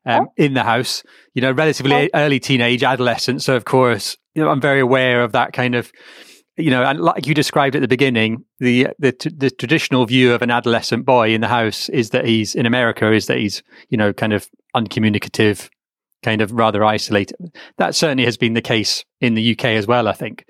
[0.07, 0.33] um, oh.
[0.37, 1.03] in the house,
[1.35, 2.09] you know, relatively oh.
[2.15, 3.43] early teenage, adolescent.
[3.43, 5.93] So, of course, you know, I'm very aware of that kind of,
[6.57, 10.43] you know, and like you described at the beginning, the, the the traditional view of
[10.43, 13.97] an adolescent boy in the house is that he's in America is that he's, you
[13.97, 15.71] know, kind of uncommunicative,
[16.23, 17.37] kind of rather isolated.
[17.79, 20.45] That certainly has been the case in the UK as well, I think.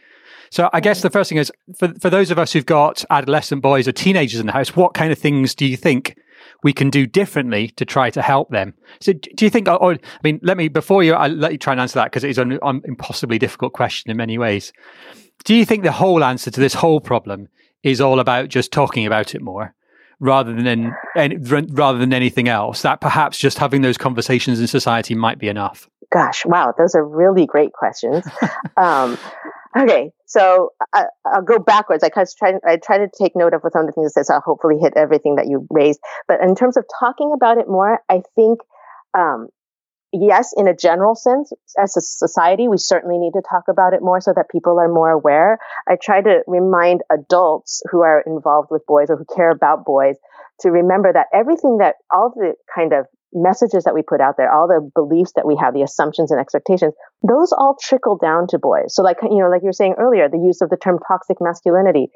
[0.51, 3.63] So I guess the first thing is for for those of us who've got adolescent
[3.63, 6.17] boys or teenagers in the house, what kind of things do you think
[6.63, 8.75] we can do differently to try to help them.
[9.01, 9.69] So, do you think?
[9.69, 12.25] Or, I mean, let me before you, I'll let you try and answer that because
[12.25, 14.73] it is an, an impossibly difficult question in many ways.
[15.45, 17.49] Do you think the whole answer to this whole problem
[17.83, 19.75] is all about just talking about it more?
[20.21, 20.95] rather than
[21.71, 25.89] rather than anything else that perhaps just having those conversations in society might be enough
[26.13, 28.25] gosh wow those are really great questions
[28.77, 29.19] um,
[29.79, 32.03] Okay, so I, will go backwards.
[32.03, 34.13] I kind of try, I try to take note of what some of the things
[34.13, 36.01] that said, so I'll hopefully hit everything that you raised.
[36.27, 38.59] But in terms of talking about it more, I think,
[39.17, 39.47] um,
[40.13, 44.03] yes, in a general sense, as a society, we certainly need to talk about it
[44.03, 45.59] more so that people are more aware.
[45.89, 50.17] I try to remind adults who are involved with boys or who care about boys
[50.61, 54.53] to remember that everything that all the kind of messages that we put out there,
[54.53, 56.95] all the beliefs that we have, the assumptions and expectations,
[57.27, 58.95] those all trickle down to boys.
[58.95, 61.37] So like, you know, like you were saying earlier, the use of the term toxic
[61.41, 62.09] masculinity.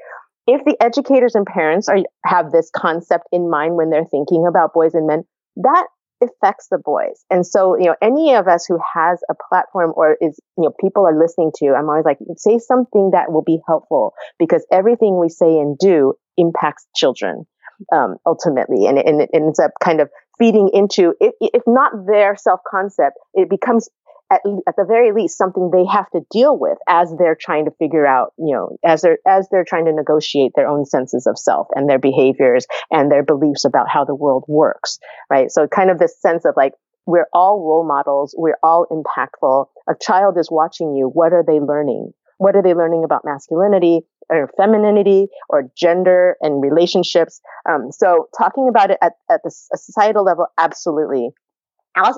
[0.47, 4.75] If the educators and parents are, have this concept in mind when they're thinking about
[4.75, 5.25] boys and men,
[5.57, 5.87] that
[6.23, 7.25] affects the boys.
[7.31, 10.73] And so, you know, any of us who has a platform or is, you know,
[10.81, 15.19] people are listening to, I'm always like, say something that will be helpful because everything
[15.19, 17.47] we say and do impacts children
[17.93, 22.37] um, ultimately, and, and it ends up kind of feeding into if, if not their
[22.37, 23.89] self concept, it becomes
[24.31, 27.71] at, at the very least something they have to deal with as they're trying to
[27.79, 31.39] figure out, you know, as they're as they're trying to negotiate their own senses of
[31.39, 34.99] self and their behaviors and their beliefs about how the world works,
[35.31, 35.51] right?
[35.51, 36.73] So kind of this sense of like
[37.07, 39.67] we're all role models, we're all impactful.
[39.89, 41.09] A child is watching you.
[41.09, 42.13] What are they learning?
[42.39, 47.41] What are they learning about masculinity or femininity or gender and relationships?
[47.69, 51.31] Um, so talking about it at, at the societal level, absolutely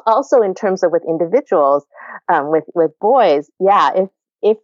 [0.06, 1.84] also in terms of with individuals,
[2.28, 4.08] um, with with boys, yeah, if
[4.42, 4.56] if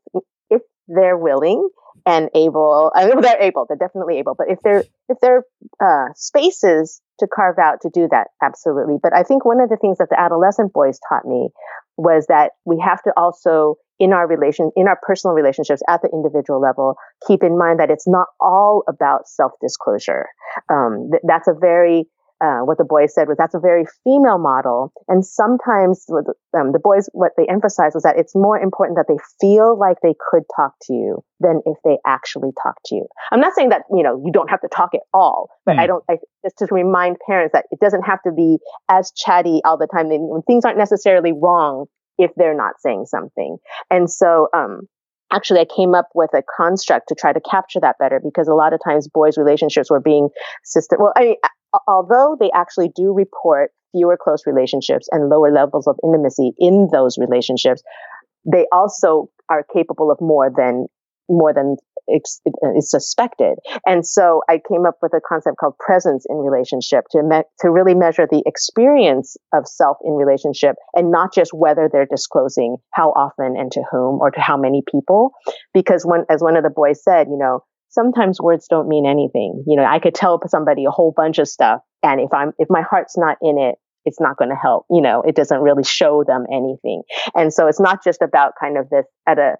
[0.50, 1.68] if they're willing
[2.06, 4.34] and able, I mean, they're able, they're definitely able.
[4.36, 5.44] But if they're if they're
[5.80, 8.96] uh, spaces to carve out to do that, absolutely.
[9.02, 11.50] But I think one of the things that the adolescent boys taught me
[11.96, 16.10] was that we have to also in our relation in our personal relationships at the
[16.12, 20.26] individual level keep in mind that it's not all about self disclosure
[20.68, 22.06] um, th- that's a very
[22.42, 24.92] uh, what the boys said was that's a very female model.
[25.06, 26.04] And sometimes
[26.58, 29.98] um, the boys, what they emphasized was that it's more important that they feel like
[30.02, 33.06] they could talk to you than if they actually talk to you.
[33.30, 35.80] I'm not saying that, you know, you don't have to talk at all, but mm.
[35.80, 39.60] I don't, I, just to remind parents that it doesn't have to be as chatty
[39.64, 40.08] all the time.
[40.08, 41.86] When things aren't necessarily wrong
[42.22, 43.56] if they're not saying something.
[43.90, 44.82] And so, um,
[45.32, 48.54] actually I came up with a construct to try to capture that better because a
[48.54, 50.28] lot of times boys' relationships were being
[50.62, 50.98] system.
[51.00, 51.36] Well, I mean,
[51.88, 57.18] although they actually do report fewer close relationships and lower levels of intimacy in those
[57.18, 57.82] relationships,
[58.50, 60.86] they also are capable of more than
[61.32, 61.76] more than
[62.08, 63.58] is suspected.
[63.86, 67.70] And so I came up with a concept called presence in relationship to me- to
[67.70, 73.10] really measure the experience of self in relationship and not just whether they're disclosing how
[73.10, 75.30] often and to whom or to how many people.
[75.72, 79.62] Because when, as one of the boys said, you know, sometimes words don't mean anything.
[79.66, 82.68] You know, I could tell somebody a whole bunch of stuff and if I'm, if
[82.68, 84.86] my heart's not in it, it's not going to help.
[84.90, 87.02] You know, it doesn't really show them anything.
[87.34, 89.54] And so it's not just about kind of this at a,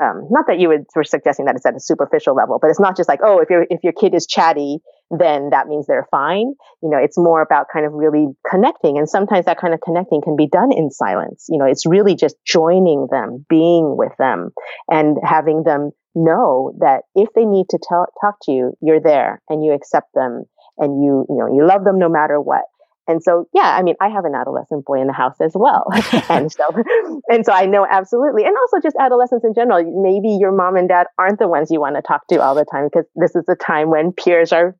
[0.00, 2.80] um, not that you would, were suggesting that it's at a superficial level, but it's
[2.80, 4.78] not just like, oh, if your if your kid is chatty,
[5.10, 6.54] then that means they're fine.
[6.82, 10.22] You know, it's more about kind of really connecting, and sometimes that kind of connecting
[10.22, 11.46] can be done in silence.
[11.48, 14.50] You know, it's really just joining them, being with them,
[14.88, 19.40] and having them know that if they need to tell, talk to you, you're there
[19.48, 20.44] and you accept them
[20.78, 22.64] and you, you know, you love them no matter what.
[23.10, 25.86] And so, yeah, I mean, I have an adolescent boy in the house as well.
[26.28, 26.62] and so,
[27.28, 28.44] and so I know absolutely.
[28.44, 29.82] And also just adolescents in general.
[30.00, 32.64] Maybe your mom and dad aren't the ones you want to talk to all the
[32.70, 34.76] time because this is a time when peers are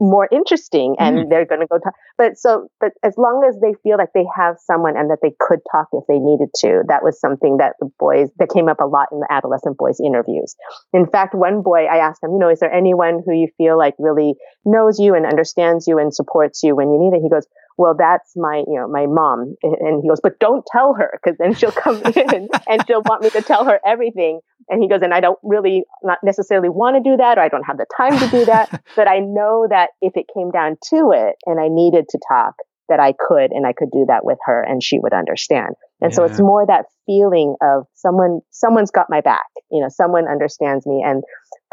[0.00, 1.28] more interesting and mm.
[1.28, 1.92] they're going to go talk.
[2.16, 5.32] But so, but as long as they feel like they have someone and that they
[5.38, 8.80] could talk if they needed to, that was something that the boys, that came up
[8.80, 10.56] a lot in the adolescent boys interviews.
[10.92, 13.76] In fact, one boy, I asked him, you know, is there anyone who you feel
[13.76, 17.22] like really knows you and understands you and supports you when you need it?
[17.22, 19.56] He goes, well, that's my, you know, my mom.
[19.62, 23.22] And he goes, but don't tell her because then she'll come in and she'll want
[23.22, 24.40] me to tell her everything.
[24.68, 27.48] And he goes, and I don't really not necessarily want to do that or I
[27.48, 28.82] don't have the time to do that.
[28.96, 32.54] but I know that if it came down to it and I needed to talk,
[32.88, 35.74] that I could and I could do that with her and she would understand.
[36.00, 36.16] And yeah.
[36.16, 40.86] so it's more that feeling of someone, someone's got my back, you know, someone understands
[40.86, 41.02] me.
[41.04, 41.22] And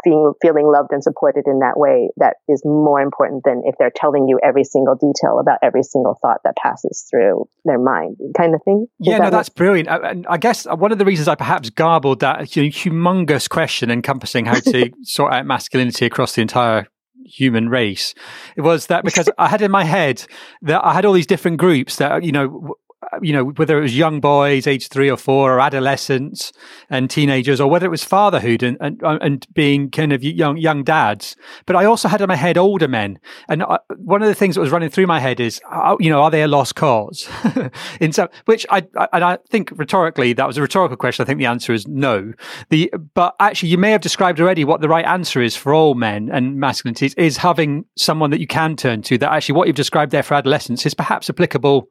[0.04, 3.92] feeling, feeling loved and supported in that way that is more important than if they're
[3.94, 8.54] telling you every single detail about every single thought that passes through their mind kind
[8.54, 8.86] of thing.
[8.98, 9.88] yeah, that no, that's brilliant.
[9.88, 14.46] And I guess uh, one of the reasons I perhaps garbled that humongous question encompassing
[14.46, 16.86] how to sort out masculinity across the entire
[17.24, 18.14] human race
[18.56, 20.26] it was that because I had in my head
[20.62, 22.74] that I had all these different groups that you know
[23.20, 26.52] you know, whether it was young boys, age three or four, or adolescents
[26.88, 30.84] and teenagers, or whether it was fatherhood and, and, and being kind of young, young
[30.84, 31.36] dads.
[31.66, 33.18] But I also had in my head older men.
[33.48, 36.10] And I, one of the things that was running through my head is, uh, you
[36.10, 37.28] know, are they a lost cause?
[38.00, 41.24] in some, which I, I, and I think rhetorically, that was a rhetorical question.
[41.24, 42.32] I think the answer is no.
[42.70, 45.94] The, but actually, you may have described already what the right answer is for all
[45.94, 49.76] men and masculinities is having someone that you can turn to that actually what you've
[49.76, 51.88] described there for adolescence is perhaps applicable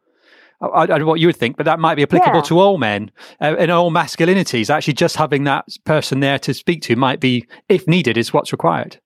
[0.61, 2.43] I, don't know what you would think, but that might be applicable yeah.
[2.43, 4.69] to all men uh, and all masculinities.
[4.69, 8.51] Actually, just having that person there to speak to might be, if needed, is what's
[8.51, 8.99] required.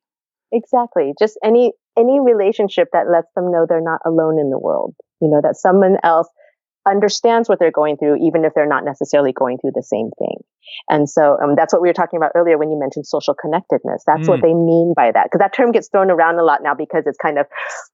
[0.51, 1.13] Exactly.
[1.19, 4.93] Just any any relationship that lets them know they're not alone in the world.
[5.21, 6.27] You know that someone else
[6.87, 10.37] understands what they're going through, even if they're not necessarily going through the same thing.
[10.89, 14.03] And so um, that's what we were talking about earlier when you mentioned social connectedness.
[14.05, 14.29] That's mm.
[14.29, 15.25] what they mean by that.
[15.25, 17.47] Because that term gets thrown around a lot now because it's kind of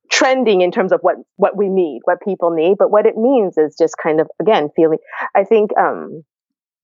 [0.09, 2.77] trending in terms of what, what we need, what people need.
[2.77, 4.99] But what it means is just kind of, again, feeling,
[5.35, 6.23] I think, um,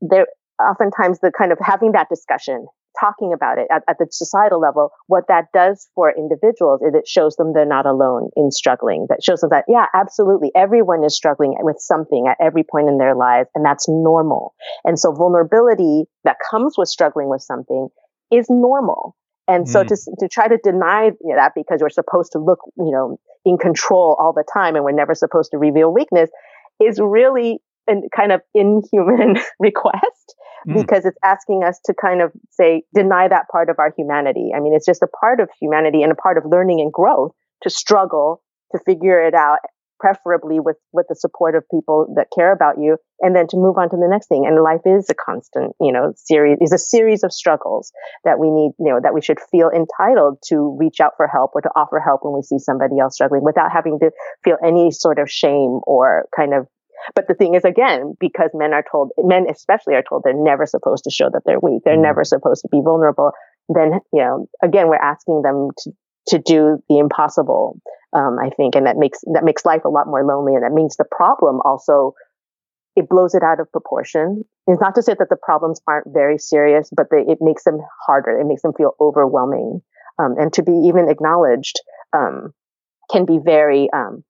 [0.01, 0.27] there,
[0.59, 2.67] oftentimes the kind of having that discussion
[2.99, 7.07] talking about it at, at, the societal level, what that does for individuals is it
[7.07, 9.07] shows them they're not alone in struggling.
[9.09, 12.97] That shows them that, yeah, absolutely, everyone is struggling with something at every point in
[12.97, 14.53] their lives, and that's normal.
[14.83, 17.89] And so vulnerability that comes with struggling with something
[18.31, 19.15] is normal.
[19.47, 19.87] And so mm.
[19.87, 24.17] to, to try to deny that because we're supposed to look, you know, in control
[24.19, 26.29] all the time and we're never supposed to reveal weakness
[26.81, 30.35] is really a kind of inhuman request
[30.67, 30.73] mm.
[30.73, 34.51] because it's asking us to kind of say, deny that part of our humanity.
[34.55, 37.33] I mean, it's just a part of humanity and a part of learning and growth
[37.63, 38.41] to struggle
[38.71, 39.59] to figure it out
[39.99, 43.77] preferably with with the support of people that care about you and then to move
[43.77, 46.77] on to the next thing and life is a constant you know series is a
[46.77, 47.91] series of struggles
[48.23, 51.51] that we need you know that we should feel entitled to reach out for help
[51.55, 54.11] or to offer help when we see somebody else struggling without having to
[54.43, 56.67] feel any sort of shame or kind of
[57.15, 60.65] but the thing is again because men are told men especially are told they're never
[60.65, 62.03] supposed to show that they're weak they're mm-hmm.
[62.03, 63.31] never supposed to be vulnerable
[63.69, 65.91] then you know again we're asking them to
[66.27, 67.79] to do the impossible
[68.13, 70.71] um, I think, and that makes that makes life a lot more lonely, and that
[70.71, 72.13] means the problem also
[72.95, 74.43] it blows it out of proportion.
[74.65, 77.79] It's not to say that the problems aren't very serious, but they, it makes them
[78.07, 78.39] harder.
[78.39, 79.81] It makes them feel overwhelming,
[80.19, 81.79] um, and to be even acknowledged
[82.15, 82.53] um,
[83.11, 84.23] can be very um,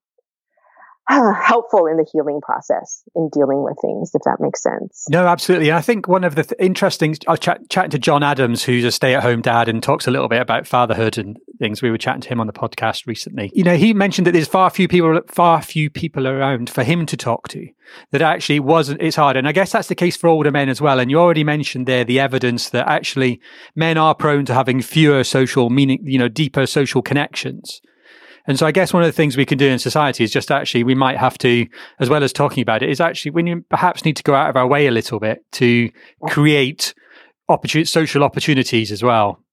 [1.42, 5.06] helpful in the healing process in dealing with things, if that makes sense.
[5.10, 5.70] No, absolutely.
[5.70, 8.64] And I think one of the th- interesting, I was chat, chatting to John Adams,
[8.64, 11.82] who's a stay at home dad and talks a little bit about fatherhood and things.
[11.82, 13.52] We were chatting to him on the podcast recently.
[13.54, 17.06] You know, he mentioned that there's far few people, far few people around for him
[17.06, 17.68] to talk to.
[18.12, 19.38] That actually wasn't, it's hard.
[19.38, 21.00] And I guess that's the case for older men as well.
[21.00, 23.40] And you already mentioned there the evidence that actually
[23.76, 27.82] men are prone to having fewer social meaning, you know, deeper social connections.
[28.48, 30.52] And so I guess one of the things we can do in society is just
[30.52, 31.68] actually, we might have to,
[32.00, 34.50] as well as talking about it, is actually when you perhaps need to go out
[34.50, 35.90] of our way a little bit to
[36.28, 36.94] create
[37.50, 39.44] opportun- social opportunities as well.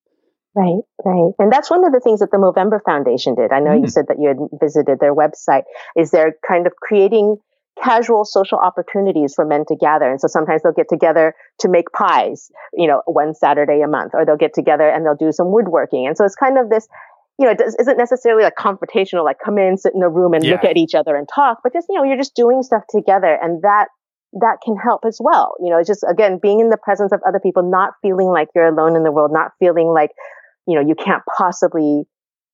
[0.54, 1.32] Right, right.
[1.40, 3.52] And that's one of the things that the Movember Foundation did.
[3.52, 3.82] I know mm.
[3.82, 5.64] you said that you had visited their website.
[5.96, 7.38] Is they're kind of creating
[7.82, 10.08] casual social opportunities for men to gather.
[10.08, 14.12] And so sometimes they'll get together to make pies, you know, one Saturday a month,
[14.14, 16.06] or they'll get together and they'll do some woodworking.
[16.06, 16.86] And so it's kind of this
[17.38, 20.34] you know, it does, isn't necessarily like confrontational, like come in, sit in a room
[20.34, 20.52] and yeah.
[20.52, 23.38] look at each other and talk, but just, you know, you're just doing stuff together
[23.42, 23.88] and that,
[24.40, 25.54] that can help as well.
[25.60, 28.48] You know, it's just, again, being in the presence of other people, not feeling like
[28.54, 30.10] you're alone in the world, not feeling like,
[30.66, 32.04] you know, you can't possibly,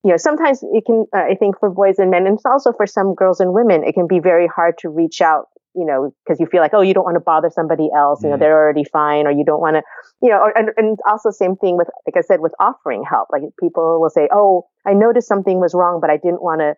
[0.03, 2.87] you know, sometimes it can, uh, I think for boys and men, and also for
[2.87, 6.41] some girls and women, it can be very hard to reach out you know, because
[6.41, 8.41] you feel like, oh, you don't want to bother somebody else, you know, mm.
[8.41, 9.83] they're already fine, or you don't want to,
[10.23, 13.29] you know, or, and, and also same thing with, like I said, with offering help.
[13.33, 16.75] Like people will say, oh, I noticed something was wrong, but I didn't want to,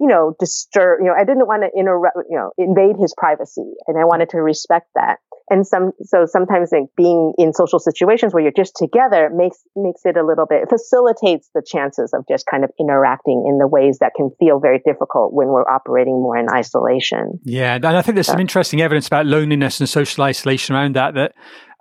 [0.00, 3.74] you know, disturb, you know, I didn't want to interrupt, you know, invade his privacy,
[3.86, 5.18] and I wanted to respect that
[5.50, 10.02] and some so sometimes like being in social situations where you're just together makes makes
[10.04, 13.98] it a little bit facilitates the chances of just kind of interacting in the ways
[13.98, 18.14] that can feel very difficult when we're operating more in isolation yeah and i think
[18.14, 18.32] there's so.
[18.32, 21.34] some interesting evidence about loneliness and social isolation around that that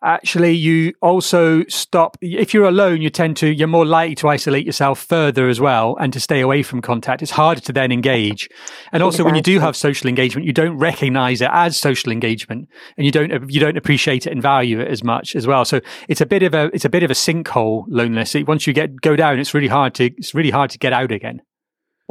[0.04, 4.66] actually you also stop if you're alone you tend to you're more likely to isolate
[4.66, 8.50] yourself further as well and to stay away from contact it's harder to then engage
[8.92, 9.26] and also exactly.
[9.26, 13.12] when you do have social engagement you don't recognize it as social engagement and you
[13.12, 16.26] don't you don't appreciate it and value it as much as well so it's a
[16.26, 19.40] bit of a it's a bit of a sinkhole loneliness once you get go down
[19.40, 21.42] it's really hard to it's really hard to get out again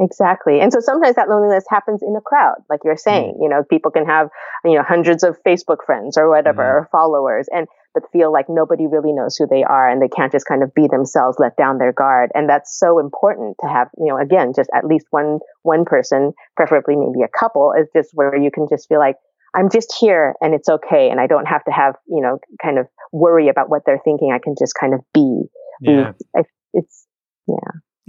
[0.01, 0.61] Exactly.
[0.61, 3.43] And so sometimes that loneliness happens in a crowd, like you're saying, mm.
[3.43, 4.29] you know, people can have,
[4.63, 6.73] you know, hundreds of Facebook friends or whatever, mm.
[6.73, 10.31] or followers, and, but feel like nobody really knows who they are and they can't
[10.31, 12.29] just kind of be themselves, let down their guard.
[12.33, 16.33] And that's so important to have, you know, again, just at least one, one person,
[16.55, 19.15] preferably maybe a couple, is just where you can just feel like,
[19.55, 21.09] I'm just here and it's okay.
[21.09, 24.31] And I don't have to have, you know, kind of worry about what they're thinking.
[24.31, 25.43] I can just kind of be.
[25.81, 26.11] Yeah.
[26.73, 27.07] It's,
[27.47, 27.55] yeah.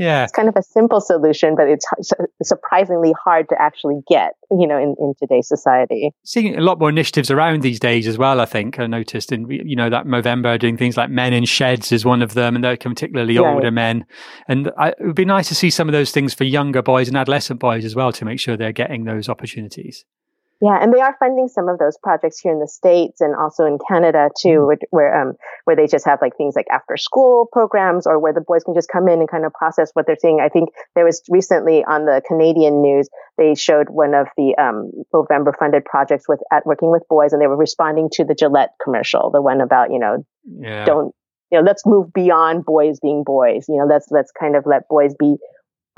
[0.00, 0.22] Yeah.
[0.22, 1.84] It's kind of a simple solution, but it's
[2.42, 6.10] surprisingly hard to actually get, you know, in, in today's society.
[6.24, 8.78] Seeing a lot more initiatives around these days as well, I think.
[8.78, 12.22] I noticed in, you know, that Movember doing things like Men in Sheds is one
[12.22, 13.54] of them, and they're particularly right.
[13.54, 14.06] older men.
[14.48, 17.08] And I, it would be nice to see some of those things for younger boys
[17.08, 20.06] and adolescent boys as well to make sure they're getting those opportunities.
[20.62, 23.64] Yeah, and they are funding some of those projects here in the states and also
[23.64, 24.84] in Canada too, mm-hmm.
[24.90, 25.32] where um,
[25.64, 28.74] where they just have like things like after school programs or where the boys can
[28.74, 30.40] just come in and kind of process what they're seeing.
[30.40, 33.08] I think there was recently on the Canadian news
[33.38, 37.40] they showed one of the um, Movember funded projects with at working with boys, and
[37.40, 40.84] they were responding to the Gillette commercial, the one about you know yeah.
[40.84, 41.14] don't
[41.50, 43.64] you know let's move beyond boys being boys.
[43.66, 45.36] You know let's let's kind of let boys be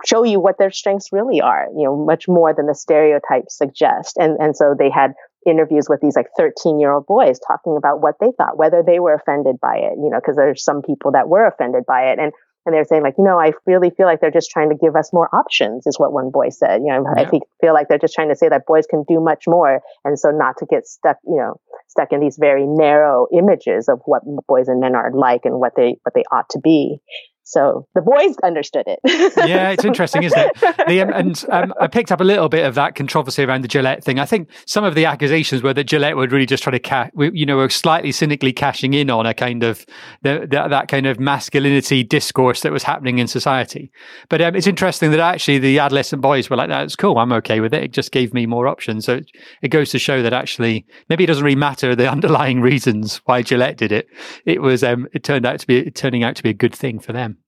[0.04, 4.16] show you what their strengths really are, you know, much more than the stereotypes suggest.
[4.16, 5.12] And, and so they had
[5.46, 9.00] interviews with these like 13 year old boys talking about what they thought, whether they
[9.00, 12.18] were offended by it, you know, because there's some people that were offended by it.
[12.18, 12.32] And
[12.64, 14.94] and they're saying like, you know, I really feel like they're just trying to give
[14.94, 16.80] us more options, is what one boy said.
[16.84, 17.22] You know, yeah.
[17.22, 19.80] I think feel like they're just trying to say that boys can do much more,
[20.04, 24.00] and so not to get stuck, you know, stuck in these very narrow images of
[24.06, 26.98] what boys and men are like and what they what they ought to be.
[27.44, 29.00] So the boys understood it.
[29.36, 30.52] yeah, it's interesting, isn't it?
[30.88, 33.68] The, um, and um, I picked up a little bit of that controversy around the
[33.68, 34.18] Gillette thing.
[34.18, 37.10] I think some of the accusations were that Gillette would really just try to, ca-
[37.16, 39.86] you know, were slightly cynically cashing in on a kind of
[40.22, 43.92] the, the, that kind of masculinity discourse that was happening in society.
[44.28, 47.18] But um, it's interesting that actually the adolescent boys were like, "That's cool.
[47.18, 47.84] I'm okay with it.
[47.84, 49.30] It just gave me more options." So it,
[49.62, 53.42] it goes to show that actually maybe it doesn't really matter the underlying reasons why
[53.42, 54.08] Gillette did it.
[54.46, 56.98] It was um, it turned out to be turning out to be a good thing
[56.98, 57.38] for them.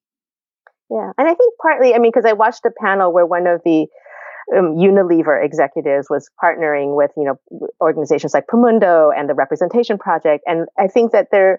[0.94, 1.10] Yeah.
[1.18, 3.86] And I think partly, I mean, because I watched a panel where one of the
[4.56, 10.44] um, Unilever executives was partnering with, you know, organizations like Promundo and the Representation Project.
[10.46, 11.58] And I think that there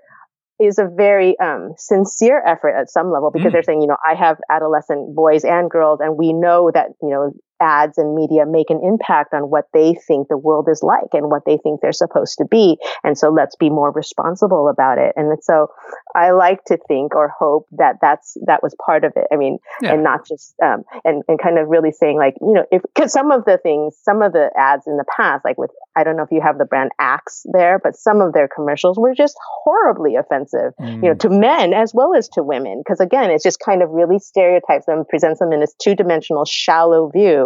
[0.57, 3.53] is a very um, sincere effort at some level because mm.
[3.53, 7.09] they're saying, you know, I have adolescent boys and girls, and we know that, you
[7.09, 11.13] know, ads and media make an impact on what they think the world is like
[11.13, 12.77] and what they think they're supposed to be.
[13.03, 15.13] And so let's be more responsible about it.
[15.15, 15.67] And so
[16.15, 19.27] I like to think or hope that that's, that was part of it.
[19.31, 19.93] I mean, yeah.
[19.93, 23.13] and not just, um, and, and kind of really saying like, you know, if, cause
[23.13, 26.17] some of the things, some of the ads in the past, like with, I don't
[26.17, 29.35] know if you have the brand Axe there, but some of their commercials were just
[29.63, 30.95] horribly offensive, mm.
[30.95, 31.19] you know, mm.
[31.19, 32.83] to men as well as to women.
[32.87, 36.45] Cause again, it's just kind of really stereotypes them, presents them in this two dimensional,
[36.45, 37.44] shallow view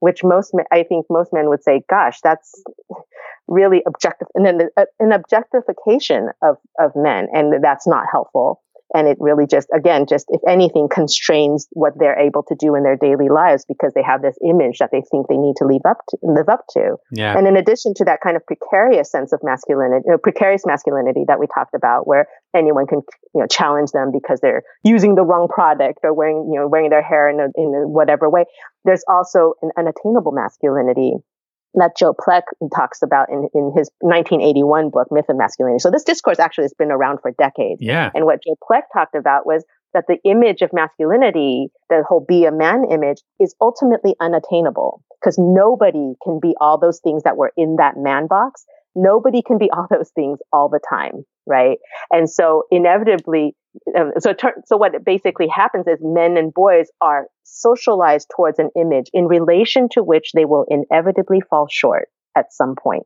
[0.00, 2.62] which most I think most men would say, "Gosh, that's
[3.48, 4.68] really objective," and then
[5.00, 8.60] an objectification of of men, and that's not helpful
[8.96, 12.82] and it really just again just if anything constrains what they're able to do in
[12.82, 15.84] their daily lives because they have this image that they think they need to live
[15.84, 17.36] up to live up to yeah.
[17.36, 21.24] and in addition to that kind of precarious sense of masculinity you know, precarious masculinity
[21.28, 22.26] that we talked about where
[22.56, 23.02] anyone can
[23.34, 26.88] you know challenge them because they're using the wrong product or wearing you know wearing
[26.88, 28.44] their hair in a, in a whatever way
[28.84, 31.12] there's also an unattainable masculinity
[31.76, 32.42] that Joe Pleck
[32.74, 35.78] talks about in, in his 1981 book, Myth of Masculinity.
[35.80, 37.80] So this discourse actually has been around for decades.
[37.80, 38.10] Yeah.
[38.14, 39.64] And what Joe Pleck talked about was
[39.94, 45.36] that the image of masculinity, the whole be a man image, is ultimately unattainable because
[45.38, 48.64] nobody can be all those things that were in that man box.
[48.96, 51.76] Nobody can be all those things all the time, right?
[52.10, 53.54] And so inevitably,
[53.96, 54.34] um, so
[54.64, 59.88] so what basically happens is men and boys are socialized towards an image in relation
[59.92, 63.04] to which they will inevitably fall short at some point.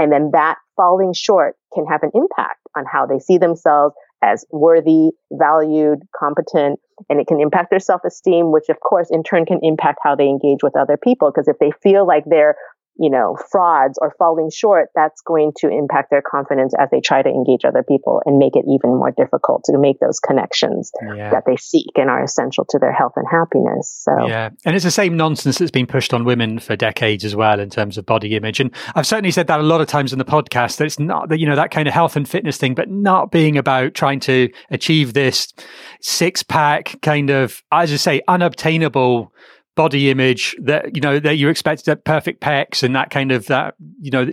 [0.00, 4.44] And then that falling short can have an impact on how they see themselves as
[4.50, 9.60] worthy, valued, competent, and it can impact their self-esteem, which of course in turn can
[9.62, 11.30] impact how they engage with other people.
[11.30, 12.56] Because if they feel like they're
[12.98, 17.22] you know, frauds or falling short, that's going to impact their confidence as they try
[17.22, 21.30] to engage other people and make it even more difficult to make those connections yeah.
[21.30, 24.02] that they seek and are essential to their health and happiness.
[24.04, 24.50] So, yeah.
[24.64, 27.70] And it's the same nonsense that's been pushed on women for decades as well in
[27.70, 28.58] terms of body image.
[28.60, 31.28] And I've certainly said that a lot of times in the podcast that it's not
[31.28, 34.20] that, you know, that kind of health and fitness thing, but not being about trying
[34.20, 35.52] to achieve this
[36.00, 39.32] six pack kind of, as I say, unobtainable
[39.78, 43.46] body image that you know that you expect that perfect pecs and that kind of
[43.46, 44.26] that you know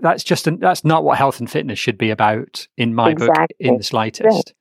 [0.00, 3.36] that's just an, that's not what health and fitness should be about in my exactly.
[3.38, 4.52] book in the slightest.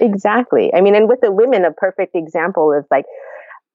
[0.00, 0.74] Exactly.
[0.74, 3.04] I mean and with the women a perfect example is like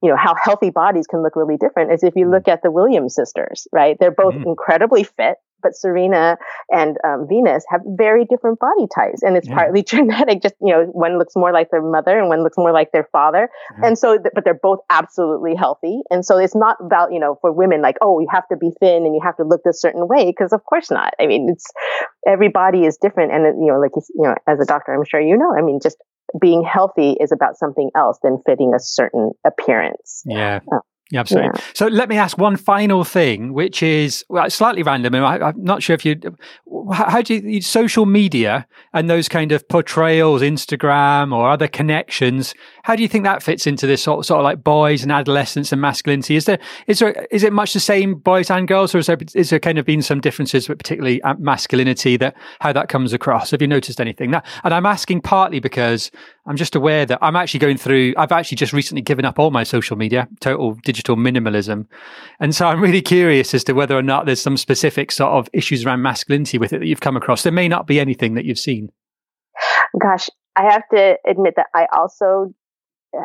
[0.02, 2.32] you know how healthy bodies can look really different is if you mm.
[2.32, 4.46] look at the williams sisters right they're both mm.
[4.46, 6.38] incredibly fit but Serena
[6.70, 9.56] and um, Venus have very different body types, and it's yeah.
[9.56, 10.42] partly genetic.
[10.42, 13.08] Just you know, one looks more like their mother, and one looks more like their
[13.12, 13.88] father, yeah.
[13.88, 16.02] and so, th- but they're both absolutely healthy.
[16.10, 18.72] And so, it's not about you know for women like oh you have to be
[18.80, 21.14] thin and you have to look this certain way because of course not.
[21.20, 21.66] I mean, it's
[22.28, 25.22] every body is different, and you know, like you know, as a doctor, I'm sure
[25.22, 25.54] you know.
[25.58, 25.98] I mean, just
[26.40, 30.24] being healthy is about something else than fitting a certain appearance.
[30.26, 30.60] Yeah.
[30.72, 30.80] Uh,
[31.12, 31.50] yeah, absolutely.
[31.56, 31.62] Yeah.
[31.74, 35.16] So let me ask one final thing, which is well, slightly random.
[35.16, 36.20] and I, am not sure if you,
[36.94, 42.54] how do you, social media and those kind of portrayals, Instagram or other connections,
[42.84, 45.72] how do you think that fits into this sort, sort of like boys and adolescence
[45.72, 46.36] and masculinity?
[46.36, 49.18] Is there, is there, is it much the same boys and girls or is there,
[49.34, 53.14] is there kind of been some differences, but particularly uh, masculinity that, how that comes
[53.14, 53.50] across?
[53.50, 54.30] Have you noticed anything?
[54.30, 56.12] That, and I'm asking partly because
[56.46, 59.50] I'm just aware that I'm actually going through, I've actually just recently given up all
[59.50, 61.88] my social media, total digital minimalism.
[62.40, 65.50] And so I'm really curious as to whether or not there's some specific sort of
[65.54, 67.44] issues around masculinity with it that you've come across.
[67.44, 68.90] There may not be anything that you've seen.
[70.02, 72.54] Gosh, I have to admit that I also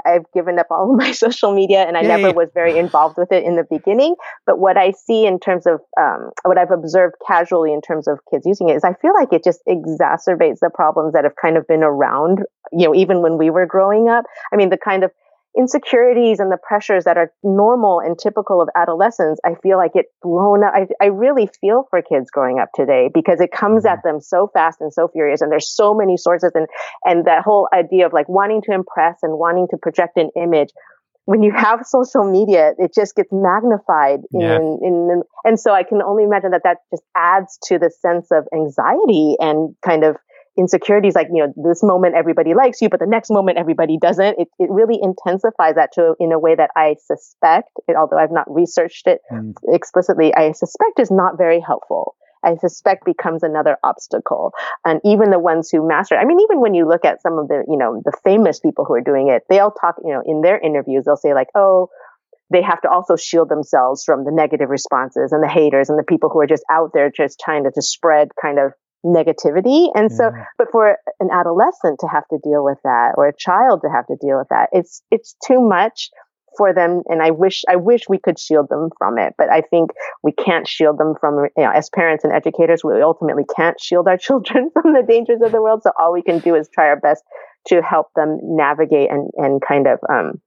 [0.07, 3.33] I've given up all of my social media and I never was very involved with
[3.33, 4.15] it in the beginning.
[4.47, 8.19] But what I see in terms of um, what I've observed casually in terms of
[8.31, 11.57] kids using it is I feel like it just exacerbates the problems that have kind
[11.57, 12.41] of been around,
[12.73, 14.25] you know, even when we were growing up.
[14.53, 15.11] I mean, the kind of
[15.57, 20.07] insecurities and the pressures that are normal and typical of adolescence, I feel like it
[20.23, 20.75] blown up.
[20.75, 24.09] I, I really feel for kids growing up today because it comes at mm-hmm.
[24.09, 25.41] them so fast and so furious.
[25.41, 26.67] And there's so many sources and,
[27.05, 30.71] and that whole idea of like wanting to impress and wanting to project an image.
[31.27, 34.57] When you have social media, it just gets magnified in, yeah.
[34.57, 38.29] in, in, and so I can only imagine that that just adds to the sense
[38.33, 40.17] of anxiety and kind of
[40.57, 44.39] insecurities like you know this moment everybody likes you but the next moment everybody doesn't
[44.39, 48.47] it, it really intensifies that to in a way that i suspect although i've not
[48.49, 49.53] researched it mm.
[49.69, 54.53] explicitly i suspect is not very helpful I suspect becomes another obstacle.
[54.85, 57.49] And even the ones who master, I mean, even when you look at some of
[57.49, 60.23] the, you know, the famous people who are doing it, they all talk, you know,
[60.27, 61.89] in their interviews, they'll say like, oh,
[62.51, 66.05] they have to also shield themselves from the negative responses and the haters and the
[66.05, 68.73] people who are just out there just trying to, to spread kind of
[69.05, 69.89] negativity.
[69.95, 70.47] And so, mm.
[70.59, 74.07] but for an adolescent to have to deal with that or a child to have
[74.07, 76.11] to deal with that, it's, it's too much
[76.57, 77.03] for them.
[77.07, 79.91] And I wish, I wish we could shield them from it, but I think
[80.23, 84.09] we can't shield them from, you know, as parents and educators, we ultimately can't shield
[84.09, 85.83] our children from the dangers of the world.
[85.83, 87.23] So all we can do is try our best
[87.69, 90.41] to help them navigate and, and kind of, um,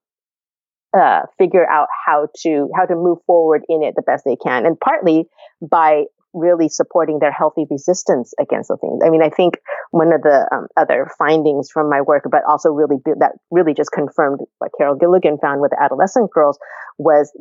[0.98, 4.66] uh, figure out how to how to move forward in it the best they can,
[4.66, 5.26] and partly
[5.62, 6.04] by
[6.34, 9.02] really supporting their healthy resistance against the things.
[9.06, 9.56] I mean, I think
[9.92, 13.92] one of the um, other findings from my work, but also really that really just
[13.92, 16.60] confirmed what Carol Gilligan found with adolescent girls
[16.98, 17.32] was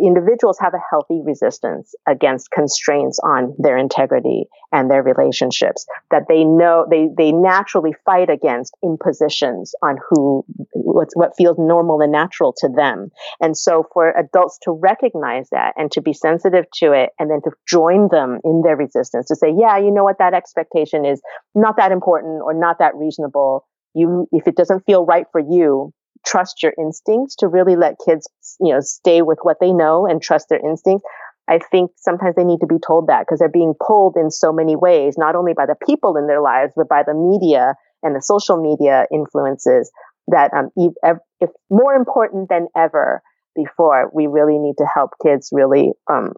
[0.00, 6.44] individuals have a healthy resistance against constraints on their integrity and their relationships that they
[6.44, 12.54] know they they naturally fight against impositions on who what's what feels normal and natural
[12.56, 13.10] to them.
[13.40, 17.42] And so for adults to recognize that and to be sensitive to it and then
[17.44, 20.18] to join them in their resistance to say yeah you know what?
[20.18, 21.20] That expectation is
[21.54, 23.66] not that important or not that reasonable.
[23.94, 25.92] You if it doesn't feel right for you
[26.26, 28.28] trust your instincts to really let kids,
[28.60, 31.06] you know, stay with what they know and trust their instincts.
[31.48, 34.52] I think sometimes they need to be told that because they're being pulled in so
[34.52, 38.14] many ways, not only by the people in their lives, but by the media and
[38.14, 39.90] the social media influences
[40.28, 43.22] that, um, if, more important than ever
[43.56, 46.32] before, we really need to help kids really, um,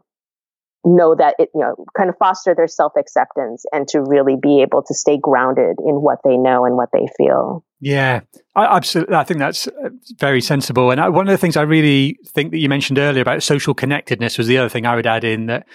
[0.84, 4.62] know that it, you know, kind of foster their self acceptance and to really be
[4.62, 7.64] able to stay grounded in what they know and what they feel.
[7.84, 8.20] Yeah,
[8.56, 9.14] I, absolutely.
[9.14, 10.90] I think that's uh, very sensible.
[10.90, 13.74] And I, one of the things I really think that you mentioned earlier about social
[13.74, 15.66] connectedness was the other thing I would add in that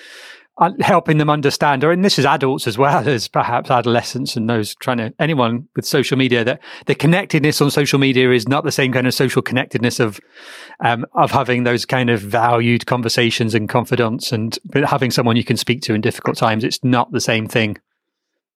[0.58, 4.50] uh, helping them understand, or and this is adults as well as perhaps adolescents and
[4.50, 8.64] those trying to anyone with social media that the connectedness on social media is not
[8.64, 10.20] the same kind of social connectedness of
[10.84, 14.58] um, of having those kind of valued conversations and confidence and
[14.88, 16.64] having someone you can speak to in difficult times.
[16.64, 17.78] It's not the same thing.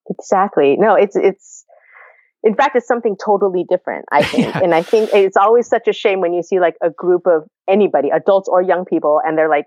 [0.09, 0.75] Exactly.
[0.75, 1.63] No, it's it's
[2.43, 4.53] in fact, it's something totally different, I think.
[4.53, 4.59] Yeah.
[4.61, 7.43] And I think it's always such a shame when you see like a group of
[7.67, 9.65] anybody, adults or young people, and they're like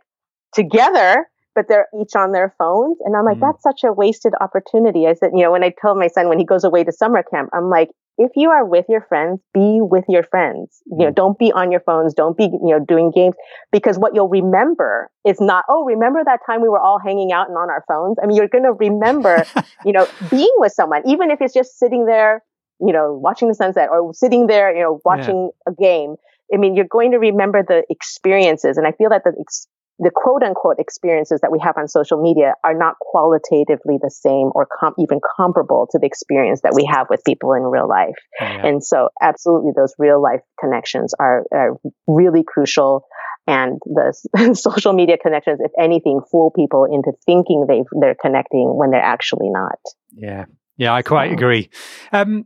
[0.54, 2.98] together, but they're each on their phones.
[3.04, 3.40] And I'm like, mm.
[3.40, 5.06] that's such a wasted opportunity.
[5.06, 7.22] I said, you know, when I tell my son when he goes away to summer
[7.22, 10.80] camp, I'm like, if you are with your friends, be with your friends.
[10.86, 11.14] You know, mm.
[11.14, 12.14] don't be on your phones.
[12.14, 13.34] Don't be, you know, doing games
[13.72, 17.48] because what you'll remember is not, oh, remember that time we were all hanging out
[17.48, 18.16] and on our phones.
[18.22, 19.44] I mean, you're going to remember,
[19.84, 22.42] you know, being with someone, even if it's just sitting there
[22.80, 25.72] you know, watching the sunset or sitting there, you know, watching yeah.
[25.72, 26.16] a game.
[26.52, 28.76] I mean, you're going to remember the experiences.
[28.76, 29.66] And I feel that the, ex-
[29.98, 34.50] the quote unquote experiences that we have on social media are not qualitatively the same
[34.54, 38.14] or com- even comparable to the experience that we have with people in real life.
[38.40, 38.66] Yeah.
[38.66, 43.06] And so absolutely those real life connections are, are really crucial.
[43.48, 48.90] And the social media connections, if anything, fool people into thinking they they're connecting when
[48.90, 49.78] they're actually not.
[50.12, 50.44] Yeah.
[50.76, 51.70] Yeah, I quite agree.
[52.12, 52.44] Um,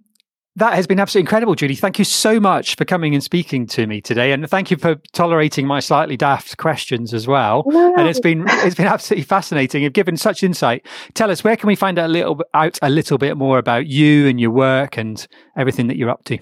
[0.57, 1.77] that has been absolutely incredible, Judy.
[1.77, 4.97] Thank you so much for coming and speaking to me today, and thank you for
[5.13, 7.63] tolerating my slightly daft questions as well.
[7.67, 9.83] And it's been it's been absolutely fascinating.
[9.83, 10.87] You've given such insight.
[11.15, 13.87] Tell us where can we find out a little out a little bit more about
[13.87, 15.27] you and your work and
[15.57, 16.39] everything that you're up to.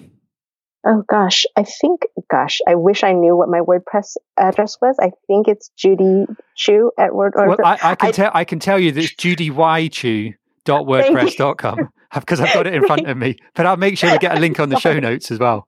[0.87, 2.01] Oh gosh, I think
[2.31, 4.95] gosh, I wish I knew what my WordPress address was.
[4.99, 7.33] I think it's Judy Chu at Word.
[7.35, 10.33] Well, I, I can I, tell I can tell you that it's Judy Y Chu
[10.65, 11.89] dot wordpress.com
[12.19, 13.37] because I've got it in front of me.
[13.55, 15.67] But I'll make sure we get a link on the show notes as well.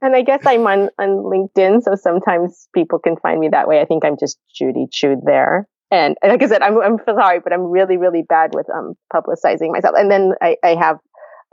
[0.00, 3.80] And I guess I'm on, on LinkedIn, so sometimes people can find me that way.
[3.80, 5.68] I think I'm just Judy Chu there.
[5.92, 9.70] And like I said, I'm, I'm sorry, but I'm really, really bad with um, publicizing
[9.70, 9.94] myself.
[9.96, 10.98] And then I, I have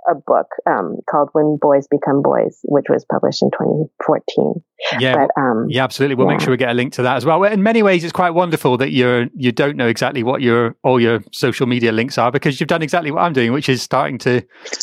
[0.10, 4.64] a book um, called When Boys Become Boys, which was published in 2014.
[5.00, 6.16] Yeah, but, um, yeah, absolutely.
[6.16, 6.34] We'll yeah.
[6.34, 7.43] make sure we get a link to that as well.
[7.43, 11.00] In many ways, it's quite wonderful that you're you don't know exactly what your all
[11.00, 14.18] your social media links are because you've done exactly what I'm doing, which is starting
[14.20, 14.41] to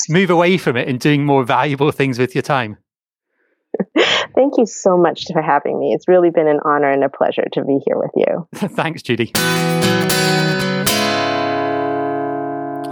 [0.09, 2.77] move away from it and doing more valuable things with your time.
[4.35, 5.93] Thank you so much for having me.
[5.95, 8.49] It's really been an honor and a pleasure to be here with you.
[8.77, 9.33] Thanks, Judy.